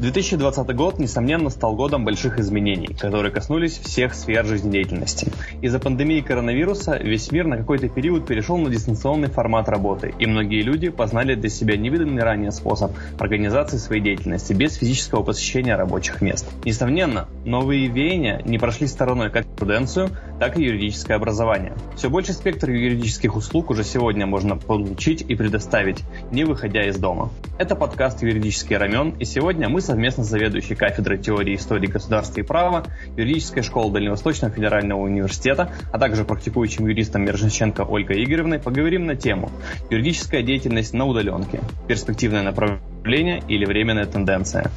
2020 0.00 0.74
год, 0.74 0.98
несомненно, 0.98 1.50
стал 1.50 1.74
годом 1.74 2.06
больших 2.06 2.38
изменений, 2.38 2.96
которые 2.98 3.30
коснулись 3.30 3.78
всех 3.78 4.14
сфер 4.14 4.46
жизнедеятельности. 4.46 5.30
Из-за 5.60 5.78
пандемии 5.78 6.22
коронавируса 6.22 6.96
весь 6.96 7.30
мир 7.30 7.46
на 7.46 7.58
какой-то 7.58 7.90
период 7.90 8.26
перешел 8.26 8.56
на 8.56 8.70
дистанционный 8.70 9.28
формат 9.28 9.68
работы, 9.68 10.14
и 10.18 10.24
многие 10.24 10.62
люди 10.62 10.88
познали 10.88 11.34
для 11.34 11.50
себя 11.50 11.76
невиданный 11.76 12.22
ранее 12.22 12.50
способ 12.50 12.92
организации 13.18 13.76
своей 13.76 14.00
деятельности 14.00 14.54
без 14.54 14.76
физического 14.76 15.22
посещения 15.22 15.76
рабочих 15.76 16.22
мест. 16.22 16.46
Несомненно, 16.64 17.28
новые 17.44 17.88
веяния 17.88 18.40
не 18.46 18.58
прошли 18.58 18.86
стороной 18.86 19.30
как 19.30 19.46
пруденцию, 19.48 20.08
так 20.38 20.58
и 20.58 20.62
юридическое 20.62 21.18
образование. 21.18 21.74
Все 21.96 22.08
больше 22.08 22.32
спектр 22.32 22.70
юридических 22.70 23.36
услуг 23.36 23.68
уже 23.68 23.84
сегодня 23.84 24.24
можно 24.24 24.56
получить 24.56 25.20
и 25.28 25.34
предоставить, 25.34 25.98
не 26.32 26.44
выходя 26.44 26.88
из 26.88 26.96
дома. 26.96 27.30
Это 27.58 27.76
подкаст 27.76 28.22
«Юридический 28.22 28.78
рамен», 28.78 29.10
и 29.18 29.26
сегодня 29.26 29.68
мы 29.68 29.82
совместно 29.90 30.22
с 30.22 30.28
заведующей 30.28 30.76
кафедрой 30.76 31.18
теории 31.18 31.56
истории 31.56 31.88
государства 31.88 32.40
и 32.40 32.44
права 32.44 32.84
юридической 33.16 33.62
школы 33.62 33.92
Дальневосточного 33.92 34.54
федерального 34.54 35.00
университета, 35.00 35.72
а 35.92 35.98
также 35.98 36.24
практикующим 36.24 36.86
юристом 36.86 37.24
Мержиченко 37.24 37.82
Ольгой 37.82 38.22
Игоревной 38.22 38.60
поговорим 38.60 39.06
на 39.06 39.16
тему 39.16 39.50
«Юридическая 39.90 40.42
деятельность 40.42 40.94
на 40.94 41.06
удаленке. 41.06 41.60
Перспективное 41.88 42.42
направление 42.42 43.42
или 43.48 43.64
временная 43.64 44.06
тенденция». 44.06 44.70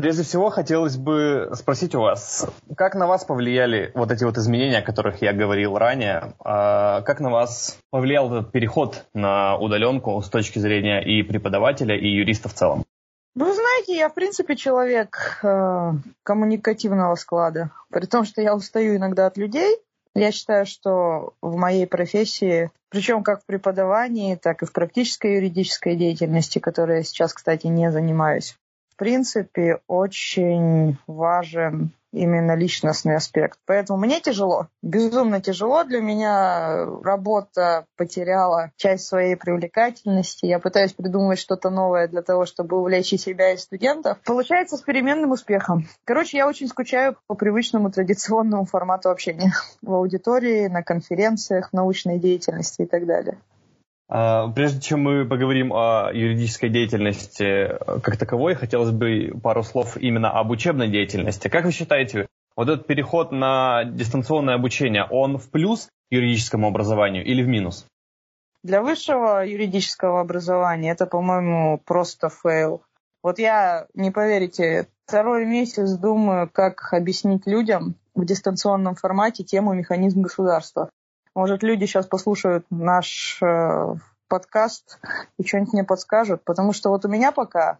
Прежде 0.00 0.22
всего, 0.22 0.48
хотелось 0.50 0.96
бы 0.96 1.50
спросить 1.54 1.92
у 1.96 2.00
вас, 2.00 2.46
как 2.76 2.94
на 2.94 3.08
вас 3.08 3.24
повлияли 3.24 3.90
вот 3.96 4.12
эти 4.12 4.22
вот 4.22 4.38
изменения, 4.38 4.78
о 4.78 4.82
которых 4.82 5.22
я 5.22 5.32
говорил 5.32 5.76
ранее, 5.76 6.34
а 6.38 7.02
как 7.02 7.18
на 7.18 7.30
вас 7.30 7.76
повлиял 7.90 8.32
этот 8.32 8.52
переход 8.52 9.06
на 9.12 9.56
удаленку 9.56 10.22
с 10.22 10.28
точки 10.28 10.60
зрения 10.60 11.00
и 11.00 11.24
преподавателя, 11.24 11.98
и 11.98 12.06
юриста 12.06 12.48
в 12.48 12.54
целом? 12.54 12.84
Вы 13.34 13.52
знаете, 13.52 13.96
я 13.96 14.08
в 14.08 14.14
принципе 14.14 14.54
человек 14.54 15.40
э, 15.42 15.92
коммуникативного 16.22 17.16
склада. 17.16 17.72
При 17.90 18.06
том, 18.06 18.24
что 18.24 18.40
я 18.40 18.54
устаю 18.54 18.94
иногда 18.94 19.26
от 19.26 19.36
людей, 19.36 19.78
я 20.14 20.30
считаю, 20.30 20.64
что 20.64 21.34
в 21.42 21.56
моей 21.56 21.88
профессии, 21.88 22.70
причем 22.88 23.24
как 23.24 23.42
в 23.42 23.46
преподавании, 23.46 24.36
так 24.36 24.62
и 24.62 24.66
в 24.66 24.72
практической 24.72 25.34
юридической 25.34 25.96
деятельности, 25.96 26.60
которой 26.60 26.98
я 26.98 27.02
сейчас, 27.02 27.34
кстати, 27.34 27.66
не 27.66 27.90
занимаюсь, 27.90 28.56
принципе, 28.98 29.80
очень 29.86 30.98
важен 31.06 31.92
именно 32.12 32.54
личностный 32.54 33.16
аспект. 33.16 33.58
Поэтому 33.66 33.98
мне 33.98 34.20
тяжело, 34.20 34.68
безумно 34.82 35.40
тяжело. 35.40 35.84
Для 35.84 36.00
меня 36.00 36.86
работа 37.02 37.84
потеряла 37.96 38.72
часть 38.76 39.06
своей 39.06 39.36
привлекательности. 39.36 40.46
Я 40.46 40.58
пытаюсь 40.58 40.92
придумывать 40.92 41.38
что-то 41.38 41.70
новое 41.70 42.08
для 42.08 42.22
того, 42.22 42.46
чтобы 42.46 42.78
увлечь 42.78 43.12
и 43.12 43.18
себя, 43.18 43.52
и 43.52 43.56
студентов. 43.56 44.18
Получается 44.24 44.76
с 44.76 44.82
переменным 44.82 45.32
успехом. 45.32 45.86
Короче, 46.04 46.38
я 46.38 46.48
очень 46.48 46.68
скучаю 46.68 47.16
по 47.26 47.34
привычному 47.34 47.90
традиционному 47.90 48.64
формату 48.64 49.10
общения 49.10 49.52
в 49.82 49.92
аудитории, 49.92 50.68
на 50.68 50.82
конференциях, 50.82 51.72
научной 51.72 52.18
деятельности 52.18 52.82
и 52.82 52.86
так 52.86 53.06
далее. 53.06 53.38
А, 54.08 54.48
прежде 54.48 54.80
чем 54.80 55.02
мы 55.02 55.26
поговорим 55.26 55.72
о 55.72 56.10
юридической 56.12 56.70
деятельности 56.70 57.42
э, 57.42 58.00
как 58.00 58.16
таковой, 58.16 58.54
хотелось 58.54 58.90
бы 58.90 59.38
пару 59.42 59.62
слов 59.62 59.98
именно 59.98 60.30
об 60.30 60.50
учебной 60.50 60.88
деятельности. 60.88 61.48
Как 61.48 61.66
вы 61.66 61.72
считаете, 61.72 62.26
вот 62.56 62.68
этот 62.68 62.86
переход 62.86 63.32
на 63.32 63.84
дистанционное 63.84 64.54
обучение, 64.54 65.04
он 65.04 65.36
в 65.36 65.50
плюс 65.50 65.90
юридическому 66.10 66.68
образованию 66.68 67.24
или 67.24 67.42
в 67.42 67.48
минус? 67.48 67.86
Для 68.62 68.82
высшего 68.82 69.44
юридического 69.44 70.20
образования 70.20 70.90
это, 70.90 71.06
по-моему, 71.06 71.78
просто 71.84 72.30
fail. 72.30 72.82
Вот 73.22 73.38
я, 73.38 73.86
не 73.94 74.10
поверите, 74.10 74.88
второй 75.06 75.44
месяц 75.44 75.92
думаю, 75.92 76.48
как 76.50 76.92
объяснить 76.92 77.46
людям 77.46 77.94
в 78.14 78.24
дистанционном 78.24 78.94
формате 78.94 79.44
тему 79.44 79.74
механизм 79.74 80.22
государства. 80.22 80.90
Может, 81.38 81.62
люди 81.62 81.84
сейчас 81.84 82.04
послушают 82.04 82.66
наш 82.68 83.38
э, 83.40 83.94
подкаст 84.26 84.98
и 85.38 85.46
что-нибудь 85.46 85.72
мне 85.72 85.84
подскажут, 85.84 86.42
потому 86.42 86.72
что 86.72 86.90
вот 86.90 87.04
у 87.04 87.08
меня 87.08 87.30
пока 87.30 87.78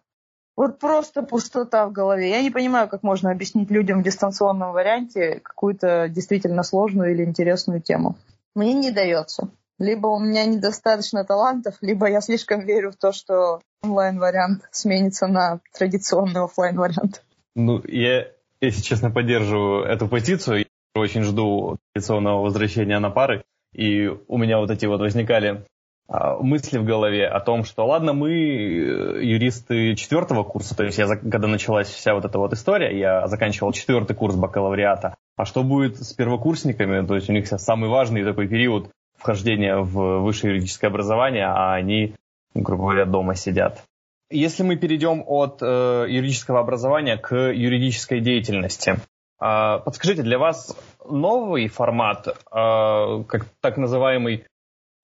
вот 0.55 0.79
просто 0.79 1.23
пустота 1.23 1.85
в 1.85 1.91
голове. 1.91 2.29
Я 2.29 2.41
не 2.41 2.51
понимаю, 2.51 2.87
как 2.87 3.03
можно 3.03 3.31
объяснить 3.31 3.69
людям 3.69 3.99
в 3.99 4.05
дистанционном 4.05 4.71
варианте 4.71 5.41
какую-то 5.43 6.07
действительно 6.07 6.63
сложную 6.63 7.11
или 7.11 7.25
интересную 7.25 7.81
тему. 7.81 8.15
Мне 8.55 8.73
не 8.73 8.91
дается. 8.91 9.49
Либо 9.77 10.07
у 10.07 10.19
меня 10.19 10.45
недостаточно 10.45 11.25
талантов, 11.25 11.75
либо 11.81 12.09
я 12.09 12.21
слишком 12.21 12.61
верю 12.61 12.93
в 12.93 12.95
то, 12.95 13.11
что 13.11 13.59
онлайн-вариант 13.83 14.69
сменится 14.71 15.27
на 15.27 15.59
традиционный 15.77 16.45
офлайн 16.45 16.77
вариант 16.77 17.23
Ну, 17.55 17.83
я, 17.85 18.27
если 18.61 18.81
честно, 18.81 19.11
поддерживаю 19.11 19.83
эту 19.83 20.07
позицию. 20.07 20.68
Очень 20.99 21.23
жду 21.23 21.77
традиционного 21.93 22.41
возвращения 22.41 22.99
на 22.99 23.09
пары. 23.09 23.43
И 23.73 24.07
у 24.07 24.37
меня 24.37 24.59
вот 24.59 24.71
эти 24.71 24.85
вот 24.85 24.99
возникали 24.99 25.65
а, 26.07 26.37
мысли 26.37 26.79
в 26.79 26.85
голове 26.85 27.27
о 27.27 27.39
том, 27.39 27.63
что 27.63 27.85
ладно, 27.85 28.13
мы 28.13 28.31
э, 28.31 29.23
юристы 29.23 29.95
четвертого 29.95 30.43
курса, 30.43 30.75
то 30.75 30.83
есть 30.83 30.97
я, 30.97 31.05
когда 31.05 31.47
началась 31.47 31.87
вся 31.87 32.15
вот 32.15 32.25
эта 32.25 32.39
вот 32.39 32.51
история, 32.51 32.97
я 32.97 33.27
заканчивал 33.27 33.73
четвертый 33.73 34.15
курс 34.15 34.35
бакалавриата, 34.35 35.13
а 35.37 35.45
что 35.45 35.63
будет 35.63 35.97
с 35.97 36.11
первокурсниками, 36.13 37.05
то 37.05 37.13
есть 37.13 37.29
у 37.29 37.33
них 37.33 37.47
самый 37.47 37.91
важный 37.91 38.23
такой 38.23 38.47
период 38.47 38.89
вхождения 39.19 39.77
в 39.77 40.21
высшее 40.21 40.53
юридическое 40.53 40.89
образование, 40.89 41.45
а 41.45 41.75
они, 41.75 42.15
грубо 42.55 42.85
говоря, 42.85 43.05
дома 43.05 43.35
сидят. 43.35 43.83
Если 44.31 44.63
мы 44.63 44.77
перейдем 44.77 45.23
от 45.27 45.61
э, 45.61 46.05
юридического 46.09 46.59
образования 46.59 47.17
к 47.17 47.35
юридической 47.35 48.19
деятельности, 48.19 48.95
подскажите, 49.39 50.21
для 50.21 50.37
вас 50.37 50.75
новый 51.07 51.67
формат, 51.67 52.27
а, 52.51 53.23
как 53.23 53.45
так 53.61 53.77
называемый 53.77 54.45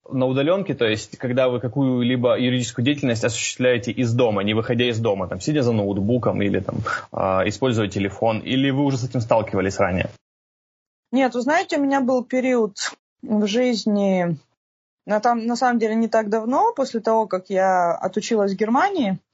на 0.08 0.26
удаленке, 0.26 0.74
то 0.74 0.84
есть 0.84 1.18
когда 1.18 1.48
вы 1.48 1.60
какую-либо 1.60 2.38
юридическую 2.38 2.84
деятельность 2.84 3.24
осуществляете 3.24 3.90
из 3.92 4.12
дома, 4.12 4.42
не 4.42 4.54
выходя 4.54 4.88
из 4.88 4.98
дома, 5.00 5.28
там, 5.28 5.40
сидя 5.40 5.62
за 5.62 5.72
ноутбуком 5.72 6.42
или 6.42 6.60
там, 6.60 6.76
а, 7.12 7.42
используя 7.46 7.88
телефон, 7.88 8.40
или 8.40 8.70
вы 8.70 8.84
уже 8.84 8.98
с 8.98 9.04
этим 9.04 9.20
сталкивались 9.20 9.78
ранее? 9.78 10.10
Нет, 11.12 11.34
вы 11.34 11.40
знаете, 11.40 11.78
у 11.78 11.82
меня 11.82 12.00
был 12.00 12.24
период 12.24 12.76
в 13.22 13.46
жизни, 13.46 14.36
на, 15.06 15.20
там, 15.20 15.46
на 15.46 15.56
самом 15.56 15.78
деле 15.78 15.94
не 15.94 16.08
так 16.08 16.28
давно, 16.28 16.72
после 16.74 17.00
того, 17.00 17.26
как 17.26 17.48
я 17.48 17.92
отучилась 17.92 18.52
в 18.52 18.56
Германии, 18.56 19.12
а, 19.12 19.25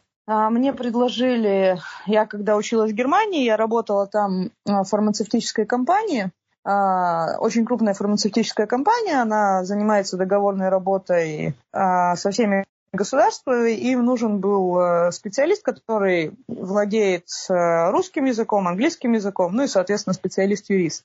мне 0.50 0.72
предложили, 0.72 1.78
я 2.06 2.26
когда 2.26 2.56
училась 2.56 2.92
в 2.92 2.94
Германии, 2.94 3.44
я 3.44 3.56
работала 3.56 4.06
там 4.06 4.50
в 4.64 4.84
фармацевтической 4.84 5.66
компании, 5.66 6.30
а, 6.64 7.38
очень 7.38 7.64
крупная 7.64 7.94
фармацевтическая 7.94 8.66
компания, 8.66 9.20
она 9.20 9.64
занимается 9.64 10.16
договорной 10.16 10.68
работой 10.68 11.54
а, 11.72 12.14
со 12.16 12.30
всеми 12.30 12.64
государствами, 12.92 13.72
им 13.72 14.04
нужен 14.04 14.38
был 14.38 15.10
специалист, 15.12 15.62
который 15.62 16.34
владеет 16.46 17.26
русским 17.48 18.26
языком, 18.26 18.68
английским 18.68 19.14
языком, 19.14 19.54
ну 19.54 19.62
и, 19.62 19.66
соответственно, 19.66 20.12
специалист-юрист. 20.12 21.04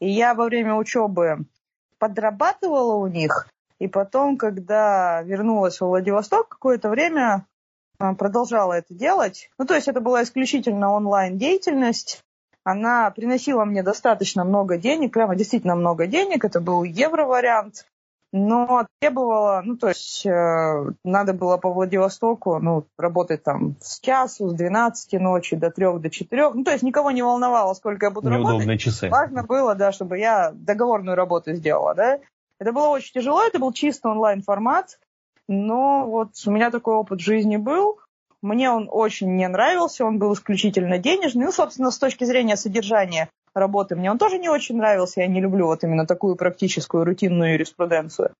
И 0.00 0.10
я 0.10 0.34
во 0.34 0.46
время 0.46 0.74
учебы 0.76 1.40
подрабатывала 1.98 2.94
у 2.94 3.06
них, 3.06 3.48
и 3.78 3.86
потом, 3.86 4.38
когда 4.38 5.20
вернулась 5.22 5.80
в 5.80 5.86
Владивосток, 5.86 6.48
какое-то 6.48 6.88
время 6.88 7.44
а, 7.44 7.49
продолжала 8.18 8.74
это 8.74 8.94
делать. 8.94 9.50
Ну, 9.58 9.66
то 9.66 9.74
есть 9.74 9.88
это 9.88 10.00
была 10.00 10.22
исключительно 10.22 10.92
онлайн-деятельность. 10.92 12.22
Она 12.64 13.10
приносила 13.10 13.64
мне 13.64 13.82
достаточно 13.82 14.44
много 14.44 14.76
денег, 14.76 15.12
прямо 15.12 15.34
действительно 15.34 15.76
много 15.76 16.06
денег. 16.06 16.44
Это 16.44 16.60
был 16.60 16.82
евро-вариант. 16.82 17.86
Но 18.32 18.86
требовала, 19.00 19.60
ну, 19.64 19.76
то 19.76 19.88
есть 19.88 20.24
э, 20.24 20.92
надо 21.04 21.32
было 21.32 21.56
по 21.56 21.72
Владивостоку, 21.72 22.60
ну, 22.60 22.86
работать 22.96 23.42
там 23.42 23.74
с 23.80 23.98
часу, 23.98 24.50
с 24.50 24.54
12 24.54 25.14
ночи 25.14 25.56
до 25.56 25.70
3, 25.72 25.98
до 25.98 26.10
4. 26.10 26.50
Ну, 26.54 26.62
то 26.62 26.70
есть 26.70 26.84
никого 26.84 27.10
не 27.10 27.22
волновало, 27.22 27.74
сколько 27.74 28.06
я 28.06 28.10
буду 28.12 28.30
Неудобные 28.30 28.60
работать. 28.60 28.80
часы. 28.80 29.08
Важно 29.08 29.42
было, 29.42 29.74
да, 29.74 29.90
чтобы 29.90 30.18
я 30.18 30.52
договорную 30.54 31.16
работу 31.16 31.54
сделала, 31.54 31.94
да. 31.94 32.20
Это 32.60 32.72
было 32.72 32.88
очень 32.88 33.14
тяжело, 33.14 33.42
это 33.42 33.58
был 33.58 33.72
чисто 33.72 34.10
онлайн-формат. 34.10 35.00
Но 35.50 36.06
вот 36.06 36.28
у 36.46 36.50
меня 36.52 36.70
такой 36.70 36.94
опыт 36.94 37.18
жизни 37.18 37.56
был. 37.56 37.98
Мне 38.40 38.70
он 38.70 38.88
очень 38.88 39.34
не 39.34 39.48
нравился, 39.48 40.04
он 40.04 40.20
был 40.20 40.32
исключительно 40.32 40.96
денежный. 40.98 41.46
Ну, 41.46 41.50
собственно, 41.50 41.90
с 41.90 41.98
точки 41.98 42.22
зрения 42.22 42.56
содержания 42.56 43.28
работы 43.52 43.96
мне 43.96 44.12
он 44.12 44.18
тоже 44.18 44.38
не 44.38 44.48
очень 44.48 44.76
нравился. 44.76 45.22
Я 45.22 45.26
не 45.26 45.40
люблю 45.40 45.66
вот 45.66 45.82
именно 45.82 46.06
такую 46.06 46.36
практическую 46.36 47.04
рутинную 47.04 47.54
юриспруденцию. 47.54 48.32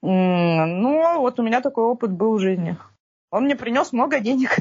Ну, 0.00 1.20
вот 1.20 1.38
у 1.38 1.42
меня 1.42 1.60
такой 1.60 1.84
опыт 1.84 2.10
был 2.10 2.36
в 2.36 2.40
жизни. 2.40 2.78
Он 3.30 3.44
мне 3.44 3.54
принес 3.54 3.92
много 3.92 4.18
денег. 4.20 4.56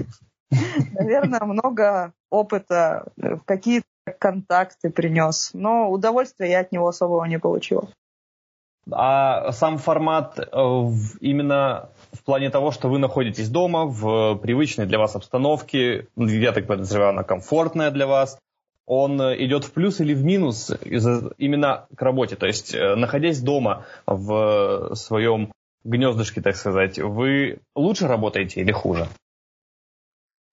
Наверное, 0.91 1.45
много 1.45 2.11
опыта, 2.29 3.07
э, 3.21 3.37
какие-то 3.45 3.87
контакты 4.19 4.89
принес. 4.89 5.51
Но 5.53 5.89
удовольствия 5.89 6.51
я 6.51 6.59
от 6.59 6.73
него 6.73 6.89
особого 6.89 7.23
не 7.23 7.39
получила. 7.39 7.87
А 8.91 9.51
сам 9.51 9.77
формат 9.79 10.37
э, 10.37 10.43
именно 11.19 11.89
в 12.13 12.23
плане 12.23 12.49
того, 12.51 12.71
что 12.71 12.87
вы 12.87 12.99
находитесь 12.99 13.49
дома 13.49 13.85
в 13.85 14.35
привычной 14.35 14.85
для 14.85 14.99
вас 14.99 15.15
обстановке, 15.15 16.07
я 16.15 16.51
так 16.51 16.67
подозреваю, 16.67 17.09
она 17.09 17.23
комфортная 17.23 17.89
для 17.89 18.05
вас, 18.05 18.37
он 18.85 19.19
идет 19.19 19.63
в 19.63 19.71
плюс 19.71 19.99
или 19.99 20.13
в 20.13 20.23
минус 20.23 20.71
именно 21.37 21.87
к 21.95 22.01
работе. 22.01 22.35
То 22.35 22.45
есть, 22.45 22.75
э, 22.75 22.95
находясь 22.95 23.41
дома 23.41 23.85
в 24.05 24.93
своем 24.95 25.51
гнездышке, 25.83 26.41
так 26.41 26.55
сказать, 26.55 26.99
вы 26.99 27.61
лучше 27.75 28.07
работаете 28.07 28.61
или 28.61 28.71
хуже? 28.71 29.07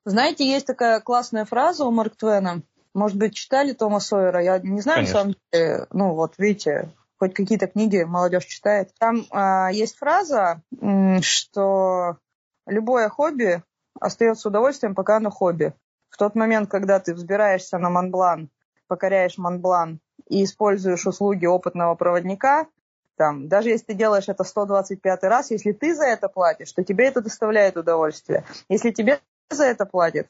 Знаете, 0.04 0.48
есть 0.48 0.66
такая 0.66 1.00
классная 1.00 1.44
фраза 1.44 1.84
у 1.84 1.90
Марк 1.90 2.16
Твена. 2.16 2.62
Может 2.94 3.16
быть, 3.16 3.34
читали 3.34 3.72
Тома 3.72 4.00
Сойера? 4.00 4.42
Я 4.42 4.58
не 4.58 4.80
знаю, 4.80 4.98
Конечно. 4.98 5.14
на 5.14 5.20
самом 5.20 5.36
деле. 5.52 5.86
Ну, 5.92 6.14
вот, 6.14 6.34
видите, 6.38 6.90
хоть 7.22 7.34
какие-то 7.34 7.68
книги 7.68 8.02
молодежь 8.02 8.46
читает. 8.46 8.90
Там 8.98 9.26
а, 9.30 9.70
есть 9.70 9.96
фраза, 9.96 10.60
что 11.20 12.16
любое 12.66 13.08
хобби 13.10 13.62
остается 14.00 14.48
удовольствием, 14.48 14.96
пока 14.96 15.18
оно 15.18 15.30
хобби. 15.30 15.72
В 16.10 16.16
тот 16.16 16.34
момент, 16.34 16.68
когда 16.68 16.98
ты 16.98 17.14
взбираешься 17.14 17.78
на 17.78 17.90
Монблан, 17.90 18.50
покоряешь 18.88 19.38
Монблан 19.38 20.00
и 20.26 20.42
используешь 20.42 21.06
услуги 21.06 21.46
опытного 21.46 21.94
проводника, 21.94 22.66
там, 23.16 23.46
даже 23.46 23.68
если 23.68 23.84
ты 23.84 23.94
делаешь 23.94 24.28
это 24.28 24.42
125 24.42 25.22
раз, 25.22 25.52
если 25.52 25.70
ты 25.70 25.94
за 25.94 26.06
это 26.06 26.28
платишь, 26.28 26.72
то 26.72 26.82
тебе 26.82 27.06
это 27.06 27.20
доставляет 27.20 27.76
удовольствие. 27.76 28.44
Если 28.68 28.90
тебе 28.90 29.20
за 29.48 29.66
это 29.66 29.86
платят, 29.86 30.26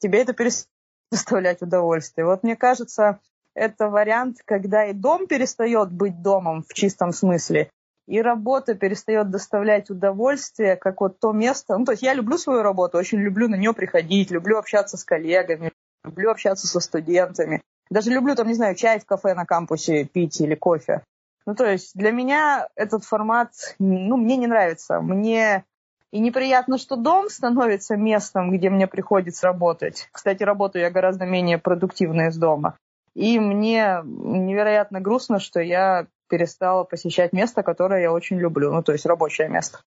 тебе 0.00 0.20
это 0.20 0.32
перестает 0.32 0.68
доставлять 1.12 1.62
удовольствие. 1.62 2.26
Вот 2.26 2.42
мне 2.42 2.56
кажется, 2.56 3.20
это 3.54 3.88
вариант, 3.88 4.38
когда 4.44 4.86
и 4.86 4.92
дом 4.92 5.26
перестает 5.26 5.90
быть 5.92 6.22
домом 6.22 6.62
в 6.68 6.74
чистом 6.74 7.12
смысле, 7.12 7.70
и 8.06 8.20
работа 8.20 8.74
перестает 8.74 9.30
доставлять 9.30 9.90
удовольствие, 9.90 10.76
как 10.76 11.00
вот 11.00 11.18
то 11.20 11.32
место. 11.32 11.78
Ну, 11.78 11.84
то 11.84 11.92
есть 11.92 12.02
я 12.02 12.14
люблю 12.14 12.36
свою 12.36 12.62
работу, 12.62 12.98
очень 12.98 13.18
люблю 13.18 13.48
на 13.48 13.54
нее 13.54 13.72
приходить, 13.72 14.30
люблю 14.30 14.58
общаться 14.58 14.96
с 14.96 15.04
коллегами, 15.04 15.72
люблю 16.04 16.30
общаться 16.30 16.66
со 16.66 16.80
студентами. 16.80 17.62
Даже 17.90 18.10
люблю, 18.10 18.34
там, 18.34 18.48
не 18.48 18.54
знаю, 18.54 18.74
чай 18.74 18.98
в 18.98 19.06
кафе 19.06 19.34
на 19.34 19.46
кампусе 19.46 20.04
пить 20.04 20.40
или 20.40 20.54
кофе. 20.54 21.02
Ну, 21.46 21.54
то 21.54 21.66
есть 21.66 21.92
для 21.94 22.10
меня 22.10 22.68
этот 22.74 23.04
формат, 23.04 23.52
ну, 23.78 24.16
мне 24.16 24.36
не 24.36 24.46
нравится. 24.46 25.00
Мне 25.00 25.64
и 26.10 26.20
неприятно, 26.20 26.78
что 26.78 26.96
дом 26.96 27.28
становится 27.28 27.96
местом, 27.96 28.50
где 28.50 28.70
мне 28.70 28.86
приходится 28.86 29.46
работать. 29.46 30.08
Кстати, 30.12 30.42
работаю 30.42 30.82
я 30.82 30.90
гораздо 30.90 31.26
менее 31.26 31.58
продуктивно 31.58 32.28
из 32.28 32.36
дома. 32.36 32.78
И 33.14 33.38
мне 33.38 34.00
невероятно 34.04 35.00
грустно, 35.00 35.38
что 35.38 35.60
я 35.60 36.06
перестала 36.28 36.84
посещать 36.84 37.32
место, 37.32 37.62
которое 37.62 38.02
я 38.02 38.12
очень 38.12 38.38
люблю, 38.38 38.72
ну, 38.72 38.82
то 38.82 38.92
есть 38.92 39.06
рабочее 39.06 39.48
место. 39.48 39.78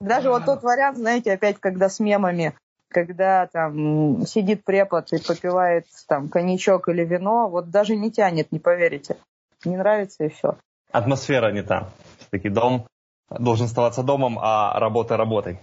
Даже 0.00 0.28
вот 0.28 0.44
тот 0.44 0.62
вариант, 0.62 0.98
знаете, 0.98 1.32
опять, 1.32 1.58
когда 1.58 1.88
с 1.88 2.00
мемами, 2.00 2.54
когда 2.88 3.46
там 3.46 4.26
сидит 4.26 4.64
препод 4.64 5.12
и 5.12 5.18
попивает 5.18 5.86
там 6.06 6.28
коньячок 6.28 6.88
или 6.88 7.04
вино, 7.04 7.48
вот 7.48 7.70
даже 7.70 7.96
не 7.96 8.10
тянет, 8.10 8.52
не 8.52 8.58
поверите. 8.58 9.16
Не 9.64 9.76
нравится 9.76 10.24
и 10.24 10.28
все. 10.28 10.56
Атмосфера 10.92 11.50
не 11.50 11.62
та. 11.62 11.88
Все-таки 12.18 12.50
дом 12.50 12.86
должен 13.30 13.66
оставаться 13.66 14.02
домом, 14.02 14.38
а 14.40 14.78
работа 14.78 15.16
работой. 15.16 15.58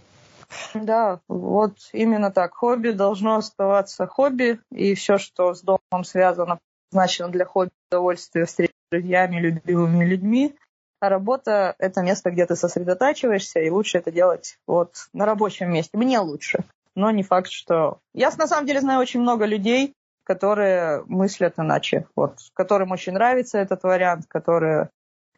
Да, 0.74 1.20
вот 1.28 1.76
именно 1.94 2.32
так. 2.32 2.54
Хобби 2.54 2.90
должно 2.90 3.36
оставаться 3.36 4.08
хобби, 4.08 4.60
и 4.72 4.96
все, 4.96 5.18
что 5.18 5.54
с 5.54 5.62
домом 5.62 6.04
связано, 6.04 6.60
назначено 6.94 7.30
для 7.30 7.46
хобби, 7.46 7.72
удовольствия, 7.90 8.46
встреч 8.46 8.70
с 8.70 8.92
друзьями, 8.92 9.38
любимыми 9.38 10.06
людьми. 10.06 10.56
А 11.00 11.10
работа– 11.10 11.76
это 11.80 12.02
место, 12.02 12.32
где 12.32 12.46
ты 12.46 12.56
сосредотачиваешься, 12.56 13.60
и 13.60 13.70
лучше 13.70 13.98
это 13.98 14.12
делать 14.12 14.58
вот 14.68 15.08
на 15.12 15.26
рабочем 15.26 15.72
месте. 15.72 15.98
Мне 15.98 16.20
лучше, 16.20 16.60
но 16.96 17.12
не 17.12 17.24
факт, 17.24 17.50
что... 17.50 18.00
Я 18.14 18.32
на 18.38 18.48
самом 18.48 18.66
деле 18.66 18.80
знаю 18.80 19.02
очень 19.02 19.20
много 19.20 19.46
людей, 19.46 19.94
которые 20.24 21.04
мыслят 21.08 21.56
иначе, 21.58 22.08
вот, 22.16 22.38
которым 22.54 22.92
очень 22.92 23.14
нравится 23.14 23.58
этот 23.58 23.84
вариант, 23.84 24.28
которые 24.28 24.90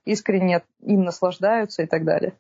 искренне 0.05 0.61
им 0.81 1.03
наслаждаются 1.03 1.81
и 1.81 1.87
так 1.87 2.03
далее. 2.03 2.33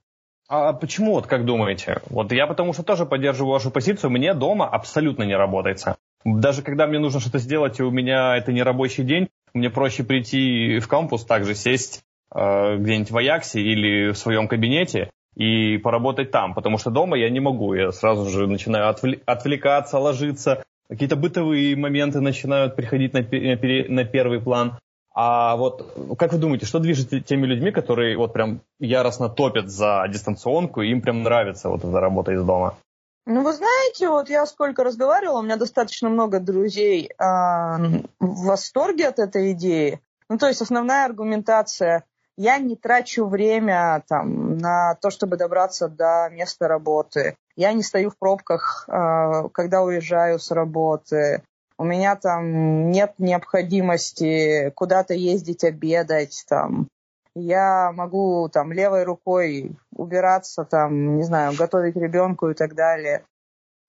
А 0.47 0.73
почему, 0.73 1.13
вот 1.13 1.25
как 1.25 1.45
думаете? 1.45 2.03
Вот 2.11 2.31
я 2.31 2.45
потому 2.45 2.73
что 2.73 2.83
тоже 2.83 3.07
поддерживаю 3.07 3.53
вашу 3.53 3.71
позицию, 3.71 4.11
мне 4.11 4.35
дома 4.35 4.69
абсолютно 4.69 5.23
не 5.23 5.35
работается. 5.35 5.97
Даже 6.25 6.63
когда 6.63 6.87
мне 6.87 6.97
нужно 6.97 7.19
что-то 7.19 7.37
сделать, 7.37 7.79
и 7.79 7.83
у 7.83 7.91
меня 7.91 8.35
это 8.35 8.51
не 8.51 8.63
рабочий 8.63 9.03
день, 9.03 9.29
мне 9.53 9.69
проще 9.69 10.03
прийти 10.03 10.79
в 10.79 10.87
кампус, 10.87 11.23
также 11.23 11.53
сесть 11.53 12.01
э, 12.33 12.77
где-нибудь 12.77 13.11
в 13.11 13.17
Аяксе 13.17 13.61
или 13.61 14.11
в 14.11 14.17
своем 14.17 14.47
кабинете 14.47 15.11
и 15.35 15.77
поработать 15.77 16.31
там, 16.31 16.55
потому 16.55 16.79
что 16.79 16.89
дома 16.89 17.17
я 17.17 17.29
не 17.29 17.39
могу, 17.39 17.75
я 17.75 17.91
сразу 17.91 18.27
же 18.29 18.47
начинаю 18.47 18.89
отвлекаться, 19.25 19.99
ложиться, 19.99 20.63
какие-то 20.89 21.15
бытовые 21.15 21.75
моменты 21.75 22.21
начинают 22.21 22.75
приходить 22.75 23.13
на, 23.13 23.21
на 23.21 24.05
первый 24.05 24.41
план. 24.41 24.79
А 25.13 25.55
вот 25.55 25.95
как 26.17 26.33
вы 26.33 26.39
думаете, 26.39 26.65
что 26.65 26.79
движет 26.79 27.25
теми 27.25 27.45
людьми, 27.45 27.71
которые 27.71 28.17
вот 28.17 28.33
прям 28.33 28.61
яростно 28.79 29.29
топят 29.29 29.69
за 29.69 30.05
дистанционку, 30.09 30.81
и 30.81 30.89
им 30.89 31.01
прям 31.01 31.23
нравится 31.23 31.69
вот 31.69 31.83
эта 31.85 31.99
работа 31.99 32.33
из 32.33 32.43
дома? 32.43 32.77
Ну, 33.25 33.41
вы 33.41 33.53
знаете, 33.53 34.09
вот 34.09 34.29
я 34.29 34.45
сколько 34.45 34.83
разговаривала, 34.83 35.39
у 35.39 35.43
меня 35.43 35.57
достаточно 35.57 36.09
много 36.09 36.39
друзей 36.39 37.07
э, 37.07 37.13
в 37.17 38.45
восторге 38.45 39.07
от 39.07 39.19
этой 39.19 39.53
идеи. 39.53 39.99
Ну, 40.29 40.37
то 40.37 40.47
есть 40.47 40.61
основная 40.61 41.05
аргументация 41.05 42.05
я 42.37 42.57
не 42.57 42.75
трачу 42.75 43.25
время 43.25 44.03
там, 44.07 44.57
на 44.57 44.95
то, 44.95 45.09
чтобы 45.09 45.37
добраться 45.37 45.87
до 45.87 46.29
места 46.31 46.67
работы. 46.67 47.37
Я 47.55 47.71
не 47.73 47.81
стою 47.81 48.09
в 48.09 48.17
пробках, 48.17 48.87
э, 48.87 49.49
когда 49.53 49.81
уезжаю 49.81 50.39
с 50.39 50.51
работы. 50.51 51.43
У 51.77 51.83
меня 51.83 52.15
там 52.15 52.91
нет 52.91 53.13
необходимости 53.17 54.71
куда-то 54.75 55.13
ездить 55.13 55.63
обедать. 55.63 56.45
Там 56.47 56.87
я 57.35 57.91
могу 57.91 58.49
там 58.49 58.71
левой 58.71 59.03
рукой 59.03 59.75
убираться, 59.93 60.63
там, 60.63 61.17
не 61.17 61.23
знаю, 61.23 61.53
готовить 61.57 61.95
ребенку 61.95 62.49
и 62.49 62.53
так 62.53 62.75
далее. 62.75 63.25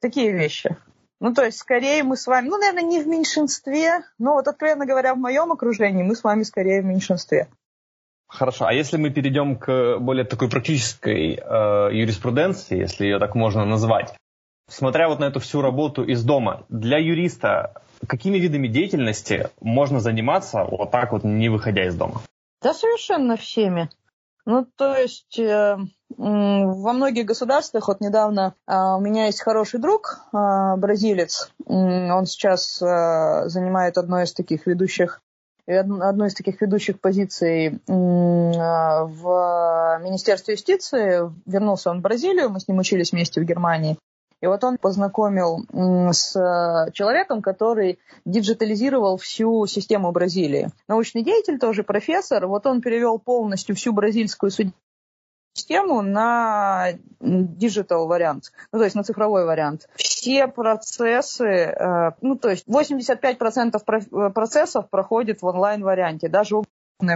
Такие 0.00 0.32
вещи. 0.32 0.76
Ну, 1.20 1.32
то 1.32 1.44
есть, 1.44 1.58
скорее 1.58 2.02
мы 2.02 2.16
с 2.16 2.26
вами, 2.26 2.48
ну, 2.48 2.58
наверное, 2.58 2.82
не 2.82 3.02
в 3.02 3.06
меньшинстве, 3.06 4.02
но 4.19 4.34
вот, 4.34 4.48
откровенно 4.48 4.84
говоря, 4.84 5.14
в 5.14 5.19
моем 5.19 5.50
окружении 5.52 6.02
мы 6.02 6.14
с 6.14 6.22
вами 6.22 6.43
скорее 6.43 6.82
в 6.82 6.84
меньшинстве. 6.84 7.48
Хорошо, 8.28 8.66
а 8.66 8.73
если 8.73 8.97
мы 8.97 9.11
перейдем 9.11 9.56
к 9.56 9.99
более 9.99 10.25
такой 10.25 10.50
практической 10.50 11.37
э, 11.37 11.88
юриспруденции, 11.92 12.76
если 12.76 13.04
ее 13.04 13.18
так 13.18 13.35
можно 13.35 13.64
назвать, 13.64 14.14
смотря 14.68 15.09
вот 15.09 15.21
на 15.21 15.26
эту 15.26 15.40
всю 15.40 15.62
работу 15.62 16.04
из 16.04 16.23
дома, 16.25 16.66
для 16.68 16.99
юриста 16.99 17.82
какими 18.06 18.38
видами 18.38 18.66
деятельности 18.68 19.49
можно 19.61 20.00
заниматься 20.00 20.64
вот 20.64 20.90
так 20.90 21.12
вот, 21.12 21.25
не 21.25 21.49
выходя 21.49 21.87
из 21.87 21.94
дома? 21.94 22.21
Да, 22.62 22.75
совершенно 22.75 23.36
всеми. 23.36 23.90
Ну, 24.46 24.64
то 24.64 24.96
есть 24.96 25.38
э, 25.40 25.76
во 26.08 26.92
многих 26.92 27.26
государствах, 27.26 27.88
вот 27.88 28.00
недавно 28.00 28.54
э, 28.66 28.76
у 28.76 29.00
меня 29.00 29.26
есть 29.26 29.40
хороший 29.40 29.80
друг, 29.80 30.20
э, 30.32 30.76
бразилец, 30.76 31.50
э, 31.66 31.72
он 31.72 32.26
сейчас 32.26 32.80
э, 32.80 33.48
занимает 33.48 33.98
одно 33.98 34.22
из 34.22 34.32
таких 34.32 34.66
ведущих 34.66 35.20
одну 35.68 36.26
из 36.26 36.34
таких 36.34 36.60
ведущих 36.60 37.00
позиций 37.00 37.66
э, 37.66 37.72
в 37.88 39.98
Министерстве 40.00 40.54
юстиции. 40.54 41.28
Вернулся 41.44 41.90
он 41.90 41.98
в 41.98 42.02
Бразилию, 42.02 42.50
мы 42.50 42.60
с 42.60 42.68
ним 42.68 42.78
учились 42.78 43.10
вместе 43.10 43.40
в 43.40 43.44
Германии. 43.44 43.98
И 44.43 44.47
вот 44.47 44.62
он 44.64 44.76
познакомил 44.76 45.64
с 46.12 46.33
человеком, 46.93 47.40
который 47.40 47.99
диджитализировал 48.25 49.16
всю 49.16 49.66
систему 49.66 50.12
Бразилии. 50.12 50.71
Научный 50.88 51.23
деятель, 51.23 51.59
тоже 51.59 51.83
профессор. 51.85 52.47
Вот 52.47 52.66
он 52.66 52.81
перевел 52.83 53.19
полностью 53.19 53.75
всю 53.75 53.93
бразильскую 53.93 54.50
систему 55.57 56.02
на 56.02 56.93
digital 57.21 58.06
вариант, 58.07 58.52
ну, 58.73 58.78
то 58.78 58.85
есть 58.85 58.95
на 58.95 59.05
цифровой 59.05 59.47
вариант. 59.47 59.88
Все 59.95 60.47
процессы, 60.49 61.45
э, 61.45 62.11
ну, 62.21 62.37
то 62.37 62.50
есть 62.50 62.66
85% 62.69 63.81
э, 63.87 64.31
процессов 64.31 64.90
проходит 64.90 65.40
в 65.40 65.47
онлайн-варианте, 65.47 66.28
даже 66.28 66.57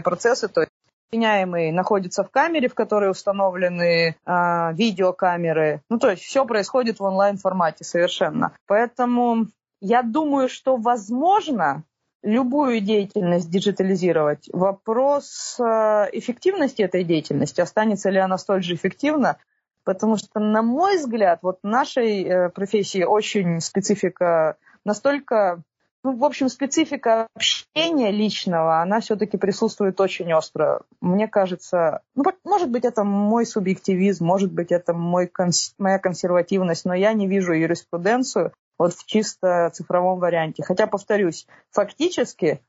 процессы, 0.03 0.49
то 0.49 0.63
есть 0.63 0.73
обвиняемый 1.11 1.73
находится 1.73 2.23
в 2.23 2.31
камере, 2.31 2.69
в 2.69 2.75
которой 2.75 3.11
установлены 3.11 4.15
э, 4.15 4.73
видеокамеры. 4.75 5.83
Ну, 5.89 5.99
то 5.99 6.11
есть 6.11 6.23
все 6.23 6.45
происходит 6.45 7.01
в 7.01 7.03
онлайн-формате 7.03 7.85
совершенно. 7.85 8.53
Поэтому 8.67 9.47
я 9.81 10.03
думаю, 10.03 10.49
что 10.49 10.77
возможно 10.77 11.83
любую 12.23 12.81
деятельность 12.81 13.51
диджитализировать. 13.51 14.49
Вопрос 14.53 15.57
э, 15.59 15.65
эффективности 16.13 16.83
этой 16.83 17.03
деятельности, 17.03 17.61
останется 17.61 18.11
ли 18.11 18.19
она 18.19 18.39
столь 18.39 18.63
же 18.63 18.75
эффективна, 18.75 19.39
потому 19.85 20.17
что, 20.17 20.39
на 20.39 20.63
мой 20.63 20.99
взгляд, 20.99 21.41
вот 21.43 21.59
нашей 21.65 22.23
э, 22.23 22.51
профессии 22.51 23.03
очень 23.03 23.61
специфика 23.61 24.57
настолько 24.85 25.63
ну, 26.03 26.17
в 26.17 26.25
общем, 26.25 26.49
специфика 26.49 27.27
общения 27.35 28.11
личного, 28.11 28.81
она 28.81 29.01
все-таки 29.01 29.37
присутствует 29.37 30.01
очень 30.01 30.33
остро. 30.33 30.83
Мне 31.01 31.29
кажется, 31.29 32.03
ну, 32.15 32.25
может 32.45 32.71
быть, 32.71 32.85
это 32.85 33.05
мой 33.05 33.45
субъективизм, 33.45 34.25
может 34.25 34.53
быть, 34.53 34.73
это 34.73 34.95
мой 34.95 35.27
конс... 35.27 35.75
моя 35.79 35.99
консервативность, 35.99 36.85
но 36.85 36.95
я 36.95 37.13
не 37.13 37.27
вижу 37.27 37.53
юриспруденцию 37.53 38.53
вот 38.79 38.95
в 38.95 39.05
чисто 39.05 39.71
цифровом 39.75 40.21
варианте. 40.21 40.63
Хотя, 40.63 40.87
повторюсь, 40.87 41.47
фактически 41.71 42.63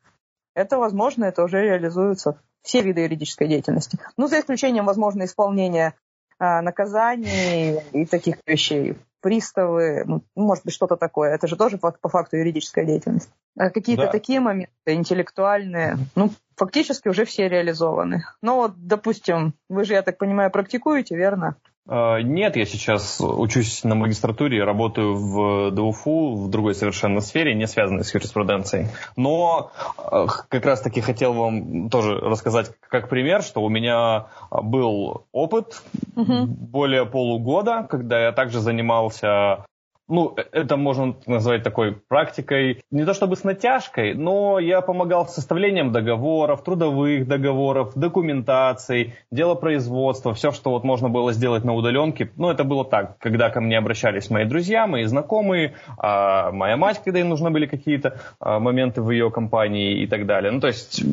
это 0.53 0.77
возможно, 0.77 1.25
это 1.25 1.43
уже 1.43 1.61
реализуется 1.61 2.41
все 2.61 2.81
виды 2.81 3.01
юридической 3.01 3.47
деятельности. 3.47 3.97
Ну, 4.17 4.27
за 4.27 4.39
исключением, 4.39 4.85
возможно, 4.85 5.23
исполнения 5.23 5.95
а, 6.37 6.61
наказаний 6.61 7.79
и 7.93 8.05
таких 8.05 8.37
вещей 8.45 8.97
приставы, 9.21 10.03
ну, 10.05 10.23
может 10.35 10.65
быть, 10.65 10.73
что-то 10.73 10.97
такое. 10.97 11.33
Это 11.33 11.47
же 11.47 11.55
тоже 11.55 11.77
по 11.77 12.09
факту 12.09 12.37
юридическая 12.37 12.85
деятельность. 12.85 13.29
А 13.57 13.69
какие-то 13.69 14.03
да. 14.03 14.11
такие 14.11 14.39
моменты 14.39 14.71
интеллектуальные, 14.85 15.97
ну, 16.15 16.31
фактически 16.55 17.07
уже 17.07 17.25
все 17.25 17.47
реализованы. 17.47 18.23
Но 18.41 18.55
вот, 18.57 18.73
допустим, 18.75 19.53
вы 19.69 19.83
же, 19.83 19.93
я 19.93 20.01
так 20.01 20.17
понимаю, 20.17 20.51
практикуете, 20.51 21.15
верно? 21.15 21.55
А, 21.87 22.21
нет, 22.21 22.55
я 22.55 22.65
сейчас 22.65 23.19
учусь 23.19 23.83
на 23.83 23.95
магистратуре, 23.95 24.63
работаю 24.63 25.15
в 25.15 25.71
ДУФУ, 25.71 26.35
в 26.35 26.49
другой 26.49 26.75
совершенно 26.75 27.21
сфере, 27.21 27.53
не 27.55 27.67
связанной 27.67 28.03
с 28.03 28.13
юриспруденцией. 28.13 28.87
Но 29.15 29.71
а, 29.97 30.27
как 30.27 30.65
раз-таки 30.65 31.01
хотел 31.01 31.33
вам 31.33 31.89
тоже 31.89 32.15
рассказать 32.15 32.71
как 32.89 33.09
пример, 33.09 33.41
что 33.41 33.61
у 33.61 33.69
меня 33.69 34.27
был 34.51 35.25
опыт 35.31 35.81
угу. 36.15 36.45
более 36.45 37.05
полугода, 37.05 37.85
когда 37.89 38.19
я 38.19 38.31
также 38.31 38.59
занимался 38.59 39.65
ну, 40.11 40.33
э, 40.35 40.43
это 40.51 40.77
можно 40.77 41.15
назвать 41.25 41.63
такой 41.63 41.93
практикой, 41.93 42.83
не 42.91 43.05
то 43.05 43.13
чтобы 43.13 43.35
с 43.35 43.43
натяжкой, 43.43 44.13
но 44.13 44.59
я 44.59 44.81
помогал 44.81 45.27
с 45.27 45.33
составлением 45.33 45.91
договоров, 45.91 46.63
трудовых 46.63 47.27
договоров, 47.27 47.93
документаций, 47.95 49.15
делопроизводства, 49.31 50.33
все, 50.33 50.51
что 50.51 50.71
вот 50.71 50.83
можно 50.83 51.09
было 51.09 51.31
сделать 51.31 51.63
на 51.63 51.73
удаленке. 51.73 52.31
Ну, 52.35 52.49
это 52.49 52.63
было 52.63 52.83
так, 52.83 53.17
когда 53.19 53.49
ко 53.49 53.61
мне 53.61 53.77
обращались 53.77 54.29
мои 54.29 54.45
друзья, 54.45 54.85
мои 54.85 55.05
знакомые, 55.05 55.75
а 55.97 56.51
моя 56.51 56.75
мать, 56.75 57.01
когда 57.03 57.19
им 57.19 57.29
нужны 57.29 57.49
были 57.49 57.65
какие-то 57.65 58.19
а, 58.39 58.59
моменты 58.59 59.01
в 59.01 59.09
ее 59.09 59.31
компании 59.31 60.03
и 60.03 60.07
так 60.07 60.25
далее. 60.25 60.51
Ну, 60.51 60.59
то 60.59 60.67
есть 60.67 61.03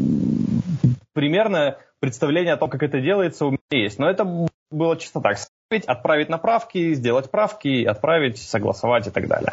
примерно 1.14 1.78
представление 2.00 2.54
о 2.54 2.56
том, 2.56 2.68
как 2.68 2.82
это 2.82 3.00
делается, 3.00 3.46
у 3.46 3.50
меня 3.50 3.60
есть. 3.70 3.98
Но 3.98 4.10
это 4.10 4.24
было 4.70 4.96
чисто 4.96 5.20
так 5.20 5.38
отправить 5.70 6.28
направки, 6.28 6.94
сделать 6.94 7.30
правки, 7.30 7.84
отправить, 7.84 8.38
согласовать 8.38 9.06
и 9.06 9.10
так 9.10 9.28
далее. 9.28 9.52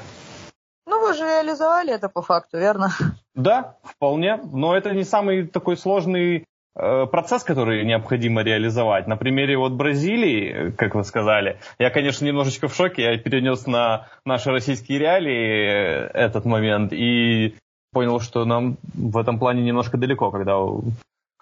Ну, 0.87 1.01
вы 1.01 1.13
же 1.13 1.23
реализовали 1.23 1.93
это 1.93 2.09
по 2.09 2.21
факту, 2.21 2.57
верно? 2.57 2.89
Да, 3.33 3.75
вполне. 3.83 4.37
Но 4.37 4.75
это 4.75 4.91
не 4.91 5.03
самый 5.03 5.47
такой 5.47 5.77
сложный 5.77 6.45
э, 6.75 7.05
процесс, 7.07 7.43
который 7.43 7.83
необходимо 7.83 8.43
реализовать. 8.43 9.07
На 9.07 9.17
примере 9.17 9.57
вот 9.57 9.73
Бразилии, 9.73 10.71
как 10.71 10.95
вы 10.95 11.03
сказали, 11.03 11.59
я, 11.79 11.89
конечно, 11.89 12.25
немножечко 12.25 12.67
в 12.67 12.75
шоке, 12.75 13.03
я 13.03 13.17
перенес 13.17 13.67
на 13.67 14.07
наши 14.25 14.51
российские 14.51 14.99
реалии 14.99 15.67
э, 15.67 16.07
этот 16.13 16.45
момент 16.45 16.93
и 16.93 17.55
понял, 17.91 18.19
что 18.19 18.45
нам 18.45 18.77
в 18.93 19.17
этом 19.17 19.39
плане 19.39 19.63
немножко 19.63 19.97
далеко, 19.97 20.31
когда 20.31 20.59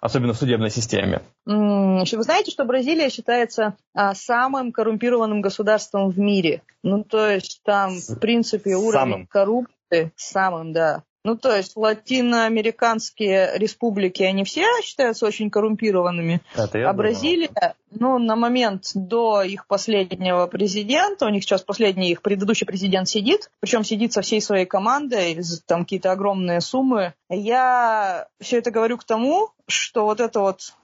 особенно 0.04 0.34
в 0.34 0.36
судебной 0.36 0.68
системе. 0.68 1.22
Вы 1.46 2.04
знаете, 2.04 2.50
что 2.50 2.66
Бразилия 2.66 3.08
считается 3.08 3.74
а, 3.94 4.14
самым 4.14 4.70
коррумпированным 4.70 5.40
государством 5.40 6.10
в 6.10 6.18
мире? 6.18 6.60
Ну, 6.82 7.02
то 7.04 7.26
есть 7.26 7.62
там, 7.64 7.94
в 7.98 8.18
принципе, 8.20 8.74
уровень 8.74 8.92
самым. 8.92 9.26
коррупции 9.26 10.12
самым, 10.14 10.74
да. 10.74 11.04
Ну, 11.24 11.38
то 11.38 11.56
есть 11.56 11.74
латиноамериканские 11.74 13.56
республики, 13.56 14.22
они 14.22 14.44
все 14.44 14.66
считаются 14.82 15.24
очень 15.24 15.48
коррумпированными. 15.48 16.42
Это 16.54 16.86
а 16.86 16.92
Бразилия, 16.92 17.74
ну, 17.90 18.18
на 18.18 18.36
момент 18.36 18.90
до 18.94 19.42
их 19.42 19.66
последнего 19.66 20.46
президента, 20.46 21.24
у 21.24 21.30
них 21.30 21.42
сейчас 21.42 21.62
последний 21.62 22.10
их 22.10 22.20
предыдущий 22.20 22.66
президент 22.66 23.08
сидит, 23.08 23.50
причем 23.60 23.84
сидит 23.84 24.12
со 24.12 24.20
всей 24.20 24.42
своей 24.42 24.66
командой, 24.66 25.40
там 25.66 25.84
какие-то 25.84 26.12
огромные 26.12 26.60
суммы. 26.60 27.14
Я 27.30 28.28
все 28.38 28.58
это 28.58 28.70
говорю 28.70 28.98
к 28.98 29.04
тому, 29.04 29.48
что 29.66 30.04
вот 30.04 30.20
это 30.20 30.40
вот 30.40 30.74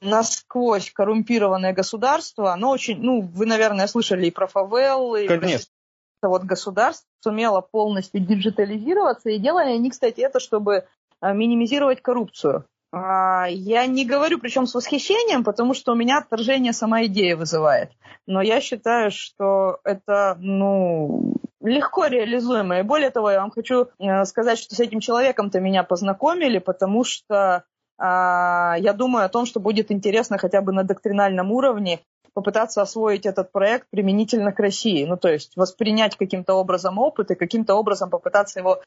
насквозь 0.00 0.90
коррумпированное 0.90 1.74
государство, 1.74 2.54
оно 2.54 2.70
очень, 2.70 2.98
ну, 3.02 3.20
вы, 3.20 3.44
наверное, 3.44 3.86
слышали 3.86 4.28
и 4.28 4.30
про 4.30 4.46
фавелы, 4.46 5.26
Конечно 5.26 5.66
вот 6.28 6.44
государство 6.44 7.06
сумело 7.20 7.60
полностью 7.60 8.20
диджитализироваться, 8.20 9.30
и 9.30 9.38
делали 9.38 9.72
они, 9.72 9.90
кстати, 9.90 10.20
это, 10.20 10.40
чтобы 10.40 10.84
а, 11.20 11.32
минимизировать 11.32 12.02
коррупцию. 12.02 12.64
А, 12.92 13.46
я 13.48 13.86
не 13.86 14.04
говорю, 14.04 14.38
причем 14.38 14.66
с 14.66 14.74
восхищением, 14.74 15.44
потому 15.44 15.72
что 15.74 15.92
у 15.92 15.94
меня 15.94 16.18
отторжение 16.18 16.72
сама 16.72 17.04
идея 17.06 17.36
вызывает. 17.36 17.90
Но 18.26 18.42
я 18.42 18.60
считаю, 18.60 19.10
что 19.10 19.78
это, 19.84 20.36
ну, 20.38 21.34
легко 21.60 22.06
реализуемо. 22.06 22.80
И 22.80 22.82
более 22.82 23.10
того, 23.10 23.30
я 23.30 23.40
вам 23.40 23.50
хочу 23.50 23.88
э, 23.98 24.24
сказать, 24.24 24.58
что 24.58 24.74
с 24.74 24.80
этим 24.80 25.00
человеком-то 25.00 25.60
меня 25.60 25.84
познакомили, 25.84 26.58
потому 26.58 27.04
что 27.04 27.64
а, 27.98 28.76
я 28.78 28.92
думаю 28.92 29.24
о 29.24 29.28
том, 29.28 29.46
что 29.46 29.60
будет 29.60 29.90
интересно 29.90 30.36
хотя 30.36 30.60
бы 30.60 30.72
на 30.72 30.82
доктринальном 30.82 31.52
уровне 31.52 32.00
попытаться 32.34 32.82
освоить 32.82 33.26
этот 33.26 33.52
проект 33.52 33.88
применительно 33.90 34.52
к 34.52 34.58
России. 34.60 35.04
Ну, 35.04 35.16
то 35.16 35.28
есть 35.28 35.56
воспринять 35.56 36.16
каким-то 36.16 36.54
образом 36.54 36.98
опыт 36.98 37.30
и 37.30 37.34
каким-то 37.34 37.74
образом 37.74 38.10
попытаться 38.10 38.60
его 38.60 38.82